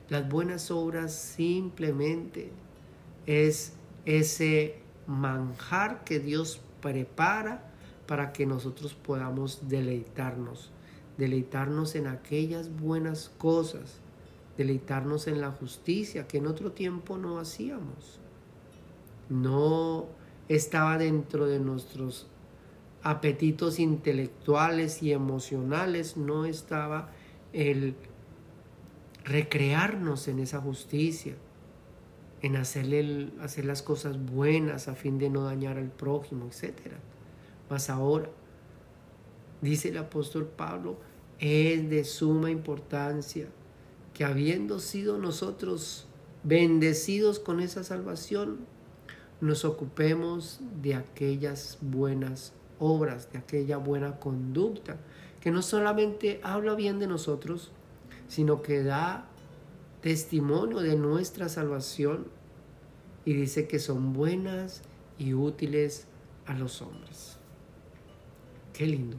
Las 0.08 0.28
buenas 0.28 0.72
obras 0.72 1.14
simplemente 1.14 2.50
es 3.26 3.74
ese 4.06 4.80
manjar 5.06 6.02
que 6.02 6.18
Dios 6.18 6.60
prepara 6.80 7.69
para 8.10 8.32
que 8.32 8.44
nosotros 8.44 8.94
podamos 8.94 9.68
deleitarnos, 9.68 10.72
deleitarnos 11.16 11.94
en 11.94 12.08
aquellas 12.08 12.68
buenas 12.76 13.30
cosas, 13.38 14.00
deleitarnos 14.56 15.28
en 15.28 15.40
la 15.40 15.52
justicia 15.52 16.26
que 16.26 16.38
en 16.38 16.48
otro 16.48 16.72
tiempo 16.72 17.18
no 17.18 17.38
hacíamos. 17.38 18.18
No 19.28 20.06
estaba 20.48 20.98
dentro 20.98 21.46
de 21.46 21.60
nuestros 21.60 22.26
apetitos 23.04 23.78
intelectuales 23.78 25.04
y 25.04 25.12
emocionales, 25.12 26.16
no 26.16 26.46
estaba 26.46 27.10
el 27.52 27.94
recrearnos 29.22 30.26
en 30.26 30.40
esa 30.40 30.60
justicia, 30.60 31.36
en 32.42 32.56
hacerle, 32.56 33.28
hacer 33.40 33.66
las 33.66 33.82
cosas 33.82 34.18
buenas 34.20 34.88
a 34.88 34.96
fin 34.96 35.16
de 35.18 35.30
no 35.30 35.44
dañar 35.44 35.78
al 35.78 35.92
prójimo, 35.92 36.48
etc. 36.48 36.96
Mas 37.70 37.88
ahora, 37.88 38.28
dice 39.62 39.88
el 39.90 39.98
apóstol 39.98 40.44
Pablo, 40.44 40.98
es 41.38 41.88
de 41.88 42.04
suma 42.04 42.50
importancia 42.50 43.48
que 44.12 44.24
habiendo 44.24 44.80
sido 44.80 45.16
nosotros 45.16 46.08
bendecidos 46.42 47.38
con 47.38 47.60
esa 47.60 47.84
salvación, 47.84 48.66
nos 49.40 49.64
ocupemos 49.64 50.60
de 50.82 50.96
aquellas 50.96 51.78
buenas 51.80 52.52
obras, 52.78 53.32
de 53.32 53.38
aquella 53.38 53.76
buena 53.78 54.18
conducta, 54.18 54.98
que 55.40 55.50
no 55.50 55.62
solamente 55.62 56.40
habla 56.42 56.74
bien 56.74 56.98
de 56.98 57.06
nosotros, 57.06 57.70
sino 58.28 58.62
que 58.62 58.82
da 58.82 59.28
testimonio 60.02 60.80
de 60.80 60.96
nuestra 60.96 61.48
salvación 61.48 62.26
y 63.24 63.34
dice 63.34 63.68
que 63.68 63.78
son 63.78 64.12
buenas 64.12 64.82
y 65.18 65.34
útiles 65.34 66.06
a 66.46 66.54
los 66.54 66.82
hombres. 66.82 67.39
Qué 68.80 68.86
lindo. 68.86 69.18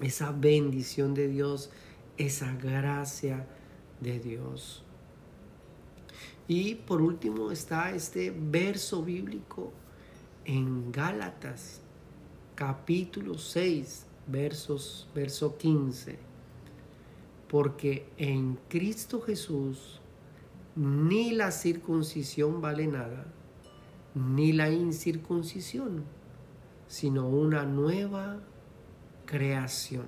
Esa 0.00 0.32
bendición 0.32 1.12
de 1.12 1.28
Dios, 1.28 1.68
esa 2.16 2.54
gracia 2.56 3.46
de 4.00 4.18
Dios. 4.18 4.82
Y 6.48 6.76
por 6.76 7.02
último 7.02 7.50
está 7.50 7.90
este 7.90 8.30
verso 8.34 9.02
bíblico 9.02 9.74
en 10.46 10.90
Gálatas 10.90 11.82
capítulo 12.54 13.36
6, 13.36 14.06
versos, 14.26 15.06
verso 15.14 15.58
15. 15.58 16.18
Porque 17.46 18.08
en 18.16 18.58
Cristo 18.70 19.20
Jesús 19.20 20.00
ni 20.76 21.32
la 21.32 21.50
circuncisión 21.50 22.62
vale 22.62 22.86
nada, 22.86 23.26
ni 24.14 24.54
la 24.54 24.70
incircuncisión, 24.70 26.04
sino 26.94 27.26
una 27.26 27.64
nueva 27.64 28.38
creación. 29.26 30.06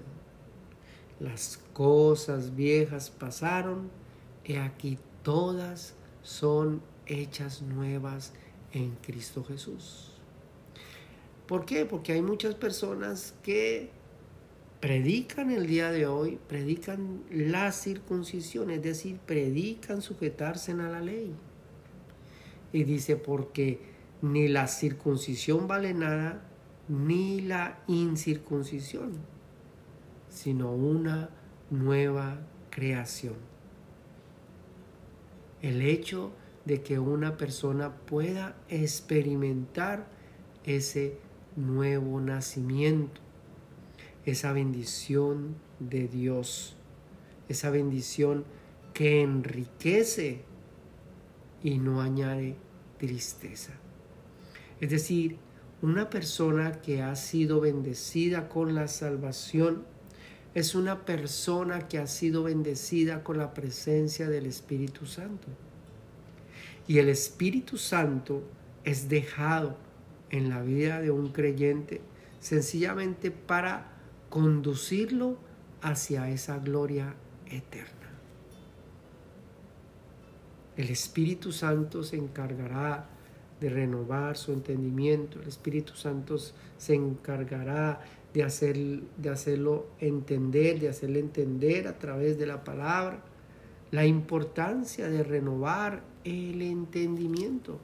Las 1.18 1.59
cosas 1.72 2.55
viejas 2.55 3.11
pasaron, 3.11 3.90
y 4.44 4.55
aquí 4.55 4.96
todas 5.25 5.94
son 6.22 6.81
hechas 7.07 7.61
nuevas 7.61 8.35
en 8.72 8.94
Cristo 9.03 9.42
Jesús. 9.42 10.12
¿Por 11.49 11.64
qué? 11.64 11.87
Porque 11.87 12.12
hay 12.12 12.22
muchas 12.22 12.55
personas 12.55 13.35
que 13.42 13.90
predican 14.79 15.51
el 15.51 15.66
día 15.66 15.90
de 15.90 16.07
hoy, 16.07 16.38
predican 16.46 17.25
la 17.33 17.72
circuncisión, 17.72 18.70
es 18.70 18.83
decir, 18.85 19.18
predican 19.27 20.03
sujetarse 20.03 20.70
a 20.70 20.77
la 20.77 21.01
ley. 21.01 21.35
Y 22.72 22.85
dice, 22.85 23.16
porque 23.16 23.81
ni 24.22 24.46
la 24.46 24.68
circuncisión 24.68 25.66
vale 25.66 25.92
nada, 25.92 26.44
ni 26.88 27.40
la 27.40 27.83
incircuncisión, 27.87 29.12
sino 30.29 30.72
una 30.72 31.31
nueva 31.70 32.40
creación. 32.70 33.35
El 35.62 35.83
hecho 35.83 36.33
de 36.64 36.83
que 36.83 36.99
una 36.99 37.37
persona 37.37 37.94
pueda 37.94 38.57
experimentar 38.68 40.09
ese 40.64 41.18
nuevo 41.57 42.20
nacimiento, 42.20 43.20
esa 44.25 44.53
bendición 44.53 45.57
de 45.79 46.09
Dios, 46.09 46.77
esa 47.49 47.70
bendición 47.70 48.44
que 48.92 49.22
enriquece 49.22 50.44
y 51.62 51.79
no 51.79 52.01
añade 52.01 52.57
tristeza. 52.99 53.72
Es 54.81 54.90
decir, 54.90 55.38
una 55.82 56.08
persona 56.08 56.80
que 56.80 57.02
ha 57.02 57.14
sido 57.16 57.60
bendecida 57.60 58.48
con 58.48 58.74
la 58.74 58.88
salvación 58.88 59.84
es 60.54 60.74
una 60.74 61.04
persona 61.04 61.86
que 61.86 61.98
ha 61.98 62.06
sido 62.06 62.44
bendecida 62.44 63.22
con 63.22 63.36
la 63.36 63.52
presencia 63.52 64.30
del 64.30 64.46
Espíritu 64.46 65.04
Santo. 65.04 65.48
Y 66.88 66.98
el 66.98 67.10
Espíritu 67.10 67.76
Santo 67.76 68.42
es 68.82 69.10
dejado 69.10 69.76
en 70.30 70.48
la 70.48 70.62
vida 70.62 71.00
de 71.00 71.10
un 71.10 71.30
creyente 71.30 72.00
sencillamente 72.40 73.30
para 73.30 73.92
conducirlo 74.30 75.36
hacia 75.82 76.30
esa 76.30 76.58
gloria 76.58 77.14
eterna. 77.46 77.92
El 80.76 80.88
Espíritu 80.88 81.52
Santo 81.52 82.02
se 82.02 82.16
encargará 82.16 83.10
de 83.61 83.69
renovar 83.69 84.37
su 84.37 84.53
entendimiento. 84.53 85.40
El 85.40 85.49
Espíritu 85.49 85.95
Santo 85.95 86.37
se 86.38 86.95
encargará 86.95 88.01
de, 88.35 88.42
hacer, 88.42 88.77
de 89.16 89.31
hacerlo 89.31 89.87
entender, 89.99 90.79
de 90.79 90.88
hacerle 90.88 91.21
entender 91.21 91.88
a 91.88 91.99
través 91.99 92.38
de 92.38 92.47
la 92.47 92.64
palabra 92.64 93.23
la 93.90 94.05
importancia 94.05 95.09
de 95.09 95.23
renovar 95.23 96.03
el 96.25 96.61
entendimiento. 96.61 97.79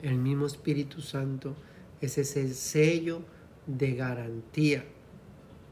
El 0.00 0.18
mismo 0.18 0.46
Espíritu 0.46 1.00
Santo 1.00 1.56
es 2.00 2.18
ese 2.18 2.52
sello 2.54 3.22
de 3.66 3.94
garantía, 3.94 4.84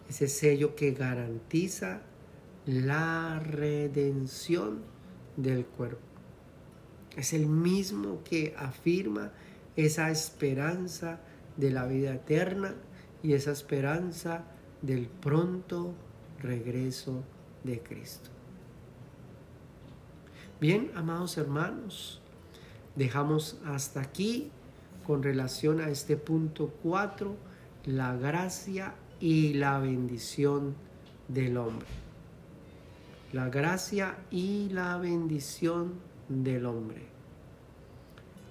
ese 0.08 0.28
sello 0.28 0.74
que 0.74 0.92
garantiza 0.92 2.02
la 2.66 3.38
redención 3.38 4.80
del 5.36 5.66
cuerpo. 5.66 6.13
Es 7.16 7.32
el 7.32 7.46
mismo 7.46 8.22
que 8.24 8.54
afirma 8.58 9.32
esa 9.76 10.10
esperanza 10.10 11.20
de 11.56 11.70
la 11.70 11.86
vida 11.86 12.14
eterna 12.14 12.74
y 13.22 13.34
esa 13.34 13.52
esperanza 13.52 14.44
del 14.82 15.06
pronto 15.06 15.94
regreso 16.40 17.22
de 17.62 17.80
Cristo. 17.80 18.30
Bien, 20.60 20.90
amados 20.94 21.36
hermanos, 21.38 22.20
dejamos 22.96 23.58
hasta 23.64 24.00
aquí 24.00 24.50
con 25.06 25.22
relación 25.22 25.80
a 25.80 25.90
este 25.90 26.16
punto 26.16 26.72
4, 26.82 27.34
la 27.86 28.16
gracia 28.16 28.94
y 29.20 29.54
la 29.54 29.78
bendición 29.78 30.74
del 31.28 31.56
hombre. 31.56 31.86
La 33.32 33.48
gracia 33.48 34.16
y 34.30 34.68
la 34.70 34.96
bendición 34.96 35.94
del 36.28 36.66
hombre. 36.66 37.02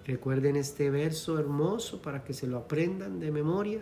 Recuerden 0.06 0.56
este 0.58 0.90
verso 0.90 1.40
hermoso 1.40 2.02
para 2.02 2.24
que 2.24 2.34
se 2.34 2.48
lo 2.48 2.58
aprendan 2.58 3.20
de 3.20 3.32
memoria. 3.32 3.82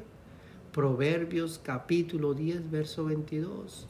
Proverbios 0.72 1.60
capítulo 1.64 2.34
10, 2.34 2.70
verso 2.70 3.06
22. 3.06 3.88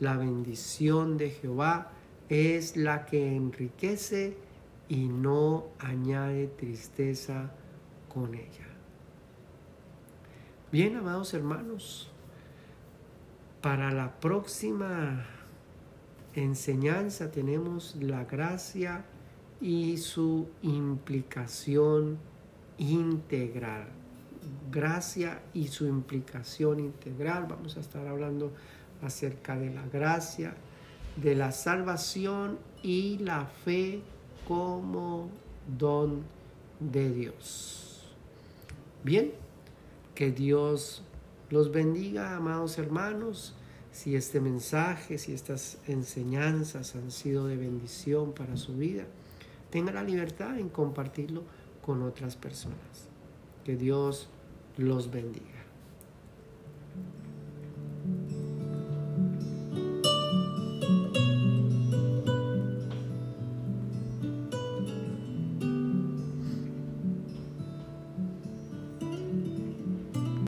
La 0.00 0.16
bendición 0.16 1.18
de 1.18 1.30
Jehová 1.30 1.92
es 2.28 2.76
la 2.76 3.06
que 3.06 3.36
enriquece 3.36 4.36
y 4.88 5.08
no 5.08 5.66
añade 5.78 6.48
tristeza 6.48 7.52
con 8.08 8.34
ella. 8.34 8.66
Bien, 10.72 10.96
amados 10.96 11.34
hermanos, 11.34 12.10
para 13.60 13.90
la 13.90 14.18
próxima 14.20 15.26
enseñanza 16.34 17.30
tenemos 17.30 17.96
la 17.96 18.24
gracia 18.24 19.04
y 19.60 19.96
su 19.96 20.48
implicación 20.62 22.18
integral. 22.78 23.88
Gracia 24.70 25.42
y 25.54 25.68
su 25.68 25.86
implicación 25.86 26.80
integral. 26.80 27.46
Vamos 27.48 27.76
a 27.76 27.80
estar 27.80 28.06
hablando 28.06 28.52
acerca 29.02 29.56
de 29.56 29.70
la 29.70 29.86
gracia, 29.86 30.54
de 31.16 31.34
la 31.34 31.52
salvación 31.52 32.58
y 32.82 33.18
la 33.18 33.46
fe 33.46 34.02
como 34.46 35.30
don 35.78 36.22
de 36.78 37.10
Dios. 37.12 38.12
Bien, 39.02 39.32
que 40.14 40.30
Dios 40.30 41.02
los 41.50 41.72
bendiga, 41.72 42.36
amados 42.36 42.78
hermanos. 42.78 43.54
Si 43.92 44.14
este 44.14 44.40
mensaje, 44.40 45.16
si 45.16 45.32
estas 45.32 45.78
enseñanzas 45.86 46.94
han 46.96 47.10
sido 47.10 47.46
de 47.46 47.56
bendición 47.56 48.32
para 48.32 48.56
su 48.56 48.76
vida, 48.76 49.04
tenga 49.76 49.92
la 49.92 50.02
libertad 50.02 50.58
en 50.58 50.70
compartirlo 50.70 51.42
con 51.84 52.02
otras 52.02 52.34
personas. 52.34 53.10
Que 53.62 53.76
Dios 53.76 54.26
los 54.78 55.10
bendiga. 55.10 55.55